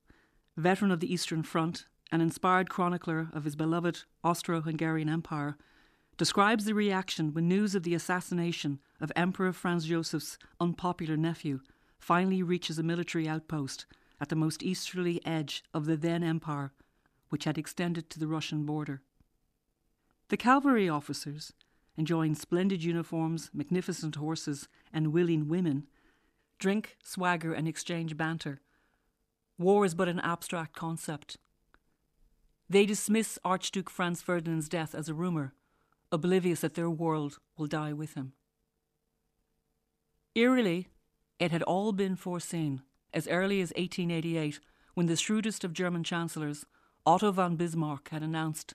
veteran 0.58 0.90
of 0.90 1.00
the 1.02 1.14
Eastern 1.14 1.44
Front 1.44 1.86
and 2.12 2.20
inspired 2.24 2.72
chronicler 2.72 3.30
of 3.34 3.44
his 3.44 3.56
beloved 3.56 4.00
Austro 4.24 4.62
Hungarian 4.62 5.08
Empire, 5.08 5.56
describes 6.22 6.66
the 6.66 6.76
reaction 6.76 7.34
when 7.34 7.48
news 7.48 7.74
of 7.74 7.82
the 7.82 7.96
assassination 7.96 8.78
of 9.00 9.12
Emperor 9.16 9.52
Franz 9.52 9.86
Joseph's 9.86 10.38
unpopular 10.60 11.18
nephew 11.18 11.60
finally 11.98 12.44
reaches 12.44 12.78
a 12.78 12.84
military 12.84 13.28
outpost 13.28 13.88
at 14.20 14.30
the 14.30 14.36
most 14.36 14.62
easterly 14.62 15.20
edge 15.26 15.64
of 15.74 15.88
the 15.88 15.98
then 15.98 16.22
empire, 16.24 16.74
which 17.30 17.46
had 17.46 17.58
extended 17.58 18.08
to 18.08 18.20
the 18.20 18.28
Russian 18.28 18.68
border. 18.68 19.02
The 20.30 20.38
cavalry 20.38 20.88
officers, 20.88 21.54
enjoying 21.98 22.36
splendid 22.36 22.84
uniforms, 22.84 23.50
magnificent 23.52 24.14
horses, 24.18 24.68
and 24.94 25.12
willing 25.12 25.48
women, 25.48 25.88
drink, 26.60 26.98
swagger, 27.04 27.52
and 27.52 27.68
exchange 27.68 28.16
banter. 28.16 28.62
War 29.58 29.86
is 29.86 29.96
but 29.96 30.08
an 30.08 30.20
abstract 30.20 30.76
concept. 30.76 31.40
They 32.70 32.86
dismiss 32.86 33.40
Archduke 33.44 33.90
Franz 33.90 34.22
Ferdinand's 34.22 34.70
death 34.70 34.94
as 34.94 35.10
a 35.10 35.16
rumour, 35.16 35.56
oblivious 36.12 36.60
that 36.62 36.74
their 36.74 36.90
world 36.90 37.40
will 37.58 37.68
die 37.68 37.94
with 37.94 38.14
him. 38.16 38.34
Eerily, 40.36 40.88
it 41.40 41.52
had 41.52 41.64
all 41.64 41.92
been 41.92 42.16
foreseen 42.16 42.82
as 43.14 43.28
early 43.28 43.62
as 43.62 43.70
1888 43.72 44.60
when 44.94 45.06
the 45.08 45.16
shrewdest 45.16 45.64
of 45.64 45.74
German 45.74 46.04
chancellors, 46.04 46.66
Otto 47.06 47.32
von 47.32 47.56
Bismarck, 47.56 48.10
had 48.10 48.22
announced 48.24 48.74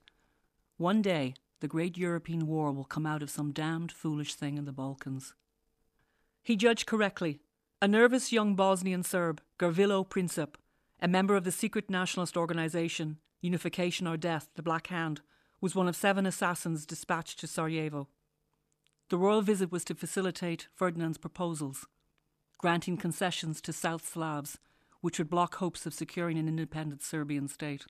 one 0.79 1.01
day 1.03 1.35
the 1.61 1.68
great 1.68 1.96
European 1.96 2.46
war 2.46 2.70
will 2.72 2.85
come 2.85 3.07
out 3.07 3.22
of 3.22 3.31
some 3.31 3.53
damned 3.53 3.92
foolish 3.92 4.35
thing 4.35 4.59
in 4.59 4.64
the 4.64 4.72
Balkans. 4.72 5.35
He 6.42 6.57
judged 6.57 6.87
correctly. 6.87 7.40
A 7.81 7.88
nervous 7.88 8.33
young 8.33 8.55
Bosnian 8.55 9.03
Serb, 9.03 9.42
Gavrilo 9.59 10.03
Princip, 10.05 10.55
a 11.01 11.09
member 11.09 11.37
of 11.37 11.44
the 11.44 11.53
secret 11.53 11.90
nationalist 11.90 12.35
organization 12.37 13.18
Unification 13.42 14.07
or 14.07 14.16
Death, 14.16 14.49
the 14.57 14.62
Black 14.62 14.87
Hand, 14.88 15.20
was 15.61 15.75
one 15.75 15.88
of 15.88 15.97
seven 15.97 16.27
assassins 16.27 16.87
dispatched 16.87 17.38
to 17.40 17.47
Sarajevo. 17.47 18.09
The 19.09 19.16
royal 19.19 19.42
visit 19.42 19.73
was 19.73 19.85
to 19.85 19.95
facilitate 19.95 20.69
Ferdinand's 20.75 21.19
proposals, 21.19 21.87
granting 22.59 22.97
concessions 22.97 23.61
to 23.62 23.73
South 23.73 24.07
Slavs, 24.07 24.59
which 25.01 25.19
would 25.19 25.31
block 25.31 25.57
hopes 25.57 25.87
of 25.87 25.95
securing 25.95 26.38
an 26.38 26.49
independent 26.49 27.03
Serbian 27.03 27.49
state. 27.49 27.85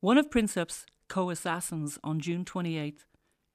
One 0.00 0.18
of 0.18 0.30
Princip's 0.30 0.84
co 1.08 1.30
assassins 1.30 1.98
on 2.04 2.20
June 2.20 2.44
28, 2.44 3.04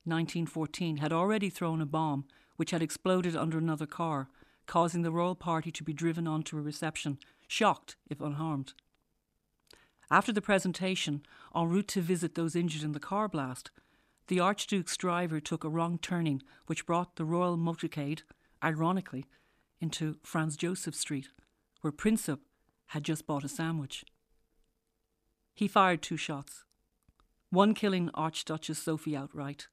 1914, 0.03 0.97
had 0.97 1.13
already 1.13 1.49
thrown 1.49 1.81
a 1.81 1.85
bomb 1.85 2.25
which 2.55 2.71
had 2.71 2.81
exploded 2.81 3.35
under 3.35 3.57
another 3.57 3.85
car, 3.85 4.29
causing 4.65 5.01
the 5.03 5.11
royal 5.11 5.35
party 5.35 5.71
to 5.71 5.83
be 5.83 5.93
driven 5.93 6.27
onto 6.27 6.57
a 6.57 6.61
reception, 6.61 7.19
shocked 7.47 7.95
if 8.09 8.19
unharmed. 8.21 8.73
After 10.11 10.33
the 10.33 10.41
presentation, 10.41 11.23
en 11.55 11.69
route 11.69 11.87
to 11.89 12.01
visit 12.01 12.35
those 12.35 12.53
injured 12.55 12.83
in 12.83 12.91
the 12.91 12.99
car 12.99 13.29
blast, 13.29 13.71
the 14.27 14.41
Archduke's 14.41 14.97
driver 14.97 15.39
took 15.39 15.63
a 15.63 15.69
wrong 15.69 15.97
turning, 16.01 16.43
which 16.67 16.85
brought 16.85 17.15
the 17.15 17.23
Royal 17.23 17.57
Motorcade, 17.57 18.23
ironically, 18.61 19.25
into 19.79 20.17
Franz 20.21 20.57
Josef 20.57 20.93
Street, 20.93 21.29
where 21.79 21.93
Princip 21.93 22.39
had 22.87 23.03
just 23.05 23.25
bought 23.25 23.45
a 23.45 23.49
sandwich. 23.49 24.03
He 25.55 25.69
fired 25.69 26.01
two 26.01 26.17
shots, 26.17 26.65
one 27.49 27.73
killing 27.73 28.09
Archduchess 28.13 28.79
Sophie 28.79 29.15
outright. 29.15 29.69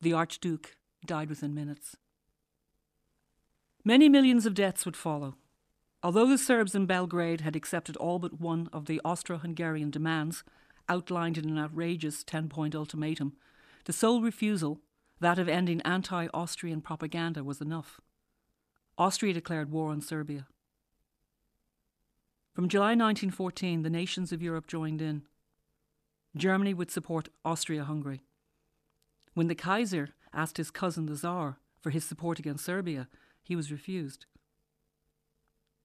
The 0.00 0.12
Archduke 0.12 0.76
died 1.06 1.28
within 1.28 1.54
minutes. 1.54 1.96
Many 3.84 4.08
millions 4.08 4.44
of 4.44 4.54
deaths 4.54 4.84
would 4.84 4.96
follow. 4.96 5.36
Although 6.02 6.26
the 6.26 6.38
Serbs 6.38 6.74
in 6.76 6.86
Belgrade 6.86 7.40
had 7.40 7.56
accepted 7.56 7.96
all 7.96 8.18
but 8.20 8.40
one 8.40 8.68
of 8.72 8.86
the 8.86 9.00
Austro 9.04 9.38
Hungarian 9.38 9.90
demands, 9.90 10.44
outlined 10.88 11.36
in 11.36 11.48
an 11.50 11.58
outrageous 11.58 12.22
10 12.22 12.48
point 12.48 12.74
ultimatum, 12.76 13.32
the 13.84 13.92
sole 13.92 14.22
refusal, 14.22 14.80
that 15.20 15.38
of 15.40 15.48
ending 15.48 15.80
anti 15.82 16.28
Austrian 16.28 16.80
propaganda, 16.80 17.42
was 17.42 17.60
enough. 17.60 18.00
Austria 18.96 19.32
declared 19.34 19.70
war 19.72 19.90
on 19.90 20.00
Serbia. 20.00 20.46
From 22.54 22.68
July 22.68 22.90
1914, 22.94 23.82
the 23.82 23.90
nations 23.90 24.32
of 24.32 24.42
Europe 24.42 24.66
joined 24.68 25.02
in. 25.02 25.22
Germany 26.36 26.74
would 26.74 26.90
support 26.90 27.28
Austria 27.44 27.84
Hungary. 27.84 28.20
When 29.34 29.48
the 29.48 29.54
Kaiser 29.56 30.10
asked 30.32 30.58
his 30.58 30.70
cousin, 30.70 31.06
the 31.06 31.16
Czar 31.16 31.58
for 31.80 31.90
his 31.90 32.04
support 32.04 32.38
against 32.38 32.64
Serbia, 32.64 33.08
he 33.42 33.56
was 33.56 33.72
refused. 33.72 34.26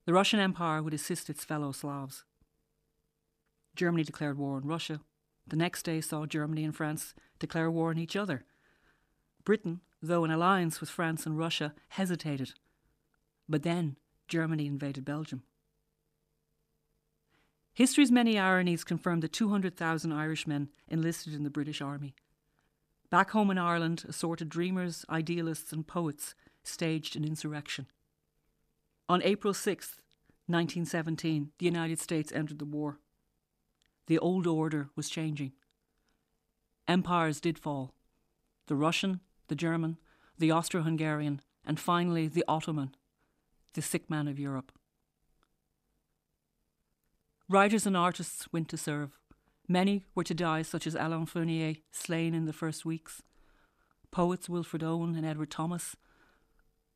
The 0.06 0.14
Russian 0.14 0.40
Empire 0.42 0.84
would 0.84 0.94
assist 0.94 1.30
its 1.30 1.46
fellow 1.46 1.72
Slavs. 1.72 2.26
Germany 3.76 4.04
declared 4.04 4.38
war 4.38 4.58
on 4.58 4.66
Russia. 4.68 5.00
The 5.48 5.56
next 5.56 5.84
day 5.84 6.02
saw 6.02 6.26
Germany 6.26 6.64
and 6.66 6.76
France 6.76 7.14
declare 7.40 7.72
war 7.72 7.90
on 7.90 7.98
each 7.98 8.16
other. 8.16 8.44
Britain, 9.46 9.80
though 10.02 10.26
in 10.26 10.32
alliance 10.32 10.82
with 10.82 10.90
France 10.90 11.26
and 11.26 11.38
Russia, 11.38 11.74
hesitated. 11.90 12.54
But 13.48 13.64
then 13.64 13.96
Germany 14.28 14.68
invaded 14.68 15.06
Belgium. 15.06 15.44
History's 17.74 18.12
many 18.12 18.38
ironies 18.38 18.84
confirm 18.84 19.22
that 19.22 19.34
200,000 19.34 20.12
Irishmen 20.12 20.70
enlisted 20.90 21.34
in 21.34 21.44
the 21.44 21.50
British 21.50 21.82
Army. 21.82 22.14
Back 23.10 23.32
home 23.32 23.50
in 23.50 23.58
Ireland, 23.58 24.04
assorted 24.08 24.50
dreamers, 24.50 25.06
idealists, 25.10 25.72
and 25.74 25.88
poets 25.88 26.36
staged 26.64 27.16
an 27.16 27.24
insurrection. 27.24 27.88
On 29.10 29.22
April 29.24 29.54
6, 29.54 29.98
1917, 30.48 31.52
the 31.60 31.66
United 31.66 32.00
States 32.00 32.32
entered 32.32 32.60
the 32.60 32.66
war. 32.66 33.00
The 34.08 34.18
old 34.18 34.48
order 34.48 34.90
was 34.96 35.10
changing. 35.10 35.52
Empires 36.88 37.40
did 37.42 37.58
fall 37.60 37.94
the 38.68 38.76
Russian, 38.76 39.20
the 39.50 39.56
German, 39.56 39.98
the 40.38 40.54
Austro 40.54 40.84
Hungarian, 40.84 41.42
and 41.66 41.78
finally 41.80 42.30
the 42.30 42.46
Ottoman, 42.48 42.96
the 43.74 43.82
sick 43.82 44.10
man 44.10 44.30
of 44.30 44.40
Europe. 44.40 44.72
Writers 47.50 47.86
and 47.86 47.98
artists 47.98 48.48
went 48.54 48.70
to 48.70 48.78
serve. 48.78 49.18
Many 49.68 50.06
were 50.16 50.24
to 50.24 50.34
die, 50.34 50.62
such 50.62 50.88
as 50.88 50.96
Alain 50.96 51.26
Fournier, 51.26 51.76
slain 51.92 52.34
in 52.34 52.46
the 52.46 52.54
first 52.54 52.86
weeks. 52.86 53.22
Poets 54.12 54.48
Wilfred 54.48 54.84
Owen 54.84 55.16
and 55.18 55.26
Edward 55.26 55.52
Thomas, 55.52 55.98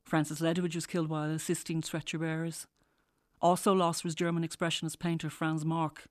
Francis 0.08 0.40
Ledwidge 0.40 0.74
was 0.76 0.86
killed 0.86 1.10
while 1.10 1.30
assisting 1.32 1.84
stretcher 1.84 2.18
bearers. 2.18 2.66
Also 3.42 3.74
lost 3.74 4.06
was 4.06 4.16
German 4.16 4.48
expressionist 4.48 5.00
painter 5.00 5.30
Franz 5.30 5.66
Marc. 5.66 6.06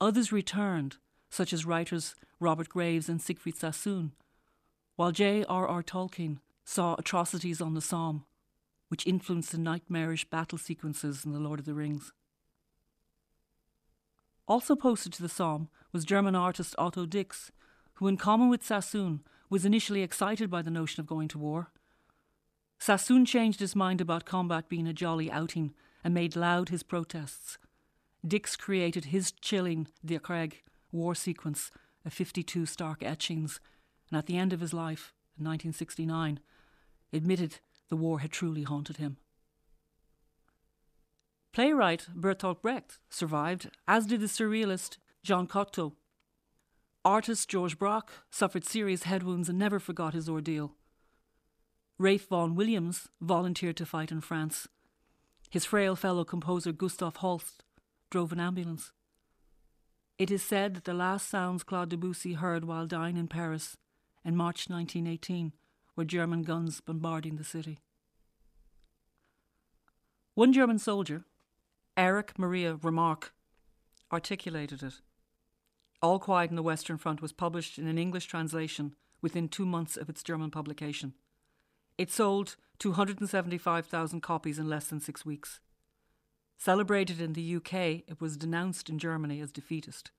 Others 0.00 0.32
returned, 0.32 0.96
such 1.30 1.52
as 1.52 1.64
writers 1.64 2.16
Robert 2.40 2.68
Graves 2.68 3.08
and 3.08 3.22
Siegfried 3.22 3.54
Sassoon, 3.54 4.10
while 4.96 5.12
J.R.R. 5.12 5.84
Tolkien 5.84 6.38
saw 6.64 6.96
atrocities 6.98 7.60
on 7.60 7.74
the 7.74 7.80
Somme, 7.80 8.24
which 8.88 9.06
influenced 9.06 9.52
the 9.52 9.58
nightmarish 9.58 10.28
battle 10.28 10.58
sequences 10.58 11.24
in 11.24 11.30
The 11.30 11.38
Lord 11.38 11.60
of 11.60 11.66
the 11.66 11.74
Rings. 11.74 12.12
Also 14.48 14.74
posted 14.74 15.12
to 15.12 15.22
the 15.22 15.28
Somme 15.28 15.68
was 15.92 16.04
German 16.04 16.34
artist 16.34 16.74
Otto 16.76 17.06
Dix, 17.06 17.52
who, 17.94 18.08
in 18.08 18.16
common 18.16 18.48
with 18.48 18.64
Sassoon, 18.64 19.20
was 19.48 19.64
initially 19.64 20.02
excited 20.02 20.50
by 20.50 20.60
the 20.60 20.70
notion 20.70 21.00
of 21.00 21.06
going 21.06 21.28
to 21.28 21.38
war. 21.38 21.70
Sassoon 22.80 23.26
changed 23.26 23.60
his 23.60 23.76
mind 23.76 24.00
about 24.00 24.24
combat 24.24 24.66
being 24.70 24.88
a 24.88 24.94
jolly 24.94 25.30
outing 25.30 25.74
and 26.02 26.14
made 26.14 26.34
loud 26.34 26.70
his 26.70 26.82
protests. 26.82 27.58
Dix 28.26 28.56
created 28.56 29.06
his 29.06 29.30
chilling 29.32 29.86
Der 30.02 30.18
Krieg 30.18 30.62
war 30.90 31.14
sequence 31.14 31.70
of 32.06 32.12
52 32.14 32.64
stark 32.64 33.02
etchings, 33.02 33.60
and 34.10 34.16
at 34.18 34.24
the 34.24 34.38
end 34.38 34.54
of 34.54 34.60
his 34.60 34.72
life, 34.72 35.12
in 35.38 35.44
1969, 35.44 36.40
admitted 37.12 37.58
the 37.90 37.96
war 37.96 38.20
had 38.20 38.30
truly 38.32 38.62
haunted 38.62 38.96
him. 38.96 39.18
Playwright 41.52 42.06
Bertolt 42.14 42.62
Brecht 42.62 42.98
survived, 43.10 43.70
as 43.86 44.06
did 44.06 44.20
the 44.20 44.26
surrealist 44.26 44.96
Jean 45.22 45.46
Cocteau. 45.46 45.92
Artist 47.04 47.48
George 47.48 47.78
Braque 47.78 48.10
suffered 48.30 48.64
serious 48.64 49.02
head 49.02 49.22
wounds 49.22 49.50
and 49.50 49.58
never 49.58 49.78
forgot 49.80 50.14
his 50.14 50.28
ordeal. 50.30 50.76
Ralph 52.02 52.28
Vaughan 52.30 52.54
Williams 52.54 53.08
volunteered 53.20 53.76
to 53.76 53.84
fight 53.84 54.10
in 54.10 54.22
France. 54.22 54.66
His 55.50 55.66
frail 55.66 55.94
fellow 55.94 56.24
composer 56.24 56.72
Gustav 56.72 57.16
Holst 57.16 57.62
drove 58.08 58.32
an 58.32 58.40
ambulance. 58.40 58.90
It 60.16 60.30
is 60.30 60.42
said 60.42 60.72
that 60.74 60.84
the 60.84 60.94
last 60.94 61.28
sounds 61.28 61.62
Claude 61.62 61.90
Debussy 61.90 62.32
heard 62.32 62.64
while 62.64 62.86
dying 62.86 63.18
in 63.18 63.28
Paris 63.28 63.76
in 64.24 64.34
March 64.34 64.70
1918 64.70 65.52
were 65.94 66.06
German 66.06 66.40
guns 66.42 66.80
bombarding 66.80 67.36
the 67.36 67.44
city. 67.44 67.80
One 70.34 70.54
German 70.54 70.78
soldier, 70.78 71.24
Erich 71.98 72.38
Maria 72.38 72.76
Remarque, 72.76 73.34
articulated 74.10 74.82
it. 74.82 75.02
All 76.00 76.18
Quiet 76.18 76.48
on 76.48 76.56
the 76.56 76.62
Western 76.62 76.96
Front 76.96 77.20
was 77.20 77.32
published 77.34 77.78
in 77.78 77.86
an 77.86 77.98
English 77.98 78.24
translation 78.24 78.94
within 79.20 79.48
two 79.50 79.66
months 79.66 79.98
of 79.98 80.08
its 80.08 80.22
German 80.22 80.50
publication. 80.50 81.12
It 82.00 82.10
sold 82.10 82.56
275,000 82.78 84.22
copies 84.22 84.58
in 84.58 84.70
less 84.70 84.86
than 84.86 85.00
six 85.00 85.26
weeks. 85.26 85.60
Celebrated 86.56 87.20
in 87.20 87.34
the 87.34 87.56
UK, 87.56 87.74
it 88.10 88.16
was 88.22 88.38
denounced 88.38 88.88
in 88.88 88.98
Germany 88.98 89.38
as 89.42 89.52
defeatist. 89.52 90.10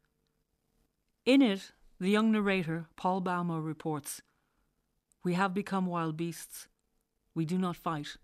In 1.26 1.42
it, 1.42 1.72
the 2.00 2.12
young 2.12 2.32
narrator, 2.32 2.86
Paul 2.98 3.22
Baumer, 3.22 3.60
reports 3.60 4.22
We 5.24 5.34
have 5.34 5.56
become 5.56 5.88
wild 5.88 6.16
beasts. 6.18 6.68
We 7.34 7.46
do 7.46 7.58
not 7.58 7.76
fight. 7.76 8.18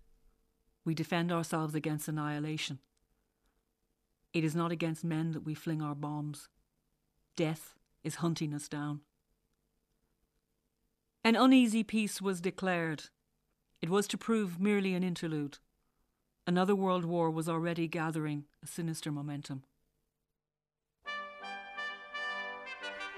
We 0.84 0.94
defend 0.94 1.32
ourselves 1.32 1.74
against 1.74 2.06
annihilation. 2.06 2.78
It 4.32 4.44
is 4.44 4.54
not 4.54 4.70
against 4.70 5.02
men 5.02 5.32
that 5.32 5.42
we 5.44 5.54
fling 5.56 5.82
our 5.82 5.96
bombs. 5.96 6.48
Death 7.34 7.74
is 8.04 8.22
hunting 8.22 8.54
us 8.54 8.68
down. 8.68 9.00
An 11.24 11.34
uneasy 11.34 11.82
peace 11.82 12.22
was 12.22 12.40
declared 12.40 13.02
it 13.80 13.88
was 13.90 14.08
to 14.08 14.18
prove 14.18 14.60
merely 14.60 14.94
an 14.94 15.04
interlude. 15.04 15.58
Another 16.46 16.74
world 16.74 17.04
war 17.04 17.30
was 17.30 17.48
already 17.48 17.86
gathering 17.86 18.44
a 18.62 18.66
sinister 18.66 19.12
momentum. 19.12 19.62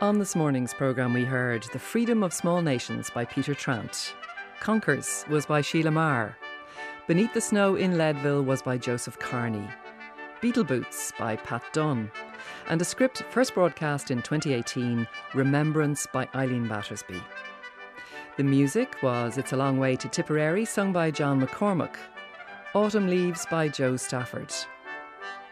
On 0.01 0.19
this 0.19 0.35
morning's 0.35 0.75
programme, 0.75 1.13
we 1.13 1.25
heard 1.25 1.63
The 1.73 1.79
Freedom 1.79 2.23
of 2.23 2.33
Small 2.33 2.63
Nations 2.63 3.11
by 3.11 3.25
Peter 3.25 3.55
Trant. 3.55 4.15
Conkers 4.61 5.27
was 5.29 5.47
by 5.47 5.61
Sheila 5.61 5.91
Maher, 5.91 6.37
Beneath 7.07 7.33
the 7.35 7.41
Snow 7.41 7.75
in 7.75 7.99
Leadville 7.99 8.43
was 8.43 8.63
by 8.63 8.79
Joseph 8.79 9.19
Kearney. 9.19 9.67
Beatle 10.41 10.67
Boots 10.69 11.13
by 11.19 11.35
Pat 11.37 11.63
Dunne. 11.73 12.09
And 12.69 12.81
a 12.81 12.85
script 12.85 13.25
first 13.31 13.55
broadcast 13.55 14.11
in 14.13 14.19
2018, 14.23 15.09
Remembrance 15.35 16.07
by 16.13 16.29
Eileen 16.37 16.69
Battersby. 16.69 17.21
The 18.37 18.45
music 18.45 19.03
was 19.03 19.39
It's 19.39 19.53
a 19.53 19.57
Long 19.57 19.79
Way 19.79 19.97
to 19.97 20.09
Tipperary, 20.09 20.65
sung 20.65 20.93
by 20.93 21.11
John 21.11 21.43
McCormack. 21.45 21.97
Autumn 22.75 23.09
Leaves 23.09 23.45
by 23.51 23.69
Jo 23.69 23.97
Stafford. 23.97 24.53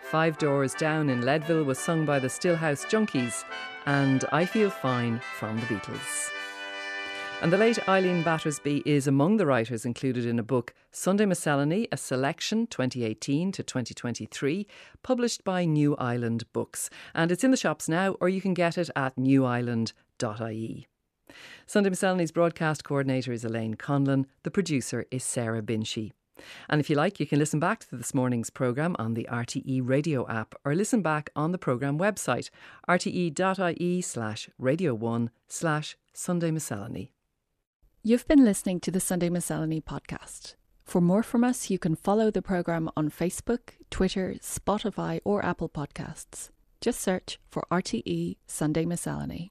Five 0.05 0.39
Doors 0.39 0.75
Down 0.75 1.11
in 1.11 1.23
Leadville 1.23 1.65
was 1.65 1.79
sung 1.79 2.07
by 2.07 2.21
the 2.21 2.29
Stillhouse 2.29 2.87
Junkies, 2.87 3.45
and 3.85 4.25
I 4.33 4.45
Feel 4.45 4.71
Fine 4.71 5.21
from 5.39 5.57
the 5.59 5.67
Beatles. 5.67 6.31
And 7.43 7.53
the 7.53 7.57
late 7.59 7.87
Eileen 7.89 8.23
Battersby 8.23 8.83
is 8.87 9.07
among 9.09 9.37
the 9.39 9.47
writers 9.47 9.85
included 9.85 10.25
in 10.25 10.39
a 10.39 10.43
book, 10.45 10.73
Sunday 10.93 11.27
Miscellany, 11.27 11.89
a 11.91 11.97
selection 11.97 12.67
2018 12.69 13.53
to 13.53 13.63
2023, 13.63 14.67
published 15.03 15.45
by 15.45 15.65
New 15.65 15.97
Island 15.97 16.45
Books. 16.53 16.91
And 17.15 17.33
it's 17.33 17.45
in 17.45 17.51
the 17.51 17.57
shops 17.57 17.89
now, 17.89 18.13
or 18.21 18.29
you 18.29 18.41
can 18.41 18.55
get 18.55 18.79
it 18.79 18.89
at 18.95 19.17
newisland.ie. 19.17 19.93
Sunday 21.67 21.91
Miscellany's 21.91 22.33
broadcast 22.33 22.85
coordinator 22.85 23.33
is 23.33 23.45
Elaine 23.45 23.75
Conlon. 23.75 24.27
The 24.43 24.51
producer 24.51 25.07
is 25.11 25.25
Sarah 25.25 25.63
Binchy. 25.63 26.13
And 26.69 26.81
if 26.81 26.89
you 26.89 26.95
like, 26.95 27.19
you 27.19 27.27
can 27.27 27.41
listen 27.41 27.59
back 27.59 27.81
to 27.81 27.97
this 27.97 28.15
morning's 28.15 28.51
programme 28.51 28.95
on 28.99 29.15
the 29.15 29.27
RTE 29.31 29.81
radio 29.85 30.29
app 30.29 30.55
or 30.65 30.75
listen 30.75 31.03
back 31.03 31.31
on 31.35 31.51
the 31.51 31.59
programme 31.59 31.99
website, 31.99 32.51
rte.ie 32.89 34.01
slash 34.01 34.49
radio 34.57 34.95
one 34.95 35.31
slash 35.49 35.97
Sunday 36.13 36.53
Miscellany. 36.53 37.13
You've 38.05 38.29
been 38.29 38.45
listening 38.45 38.79
to 38.81 38.93
the 38.93 39.01
Sunday 39.01 39.31
Miscellany 39.31 39.81
podcast. 39.81 40.55
For 40.85 41.01
more 41.01 41.25
from 41.25 41.43
us, 41.43 41.71
you 41.71 41.79
can 41.79 41.97
follow 41.97 42.31
the 42.31 42.41
programme 42.41 42.89
on 42.97 43.11
Facebook, 43.11 43.71
Twitter, 43.91 44.37
Spotify, 44.41 45.21
or 45.25 45.45
Apple 45.45 45.69
Podcasts. 45.69 46.49
Just 46.81 47.01
search 47.01 47.39
for 47.51 47.67
RTE 47.71 48.37
Sunday 48.47 48.87
Miscellany. 48.87 49.47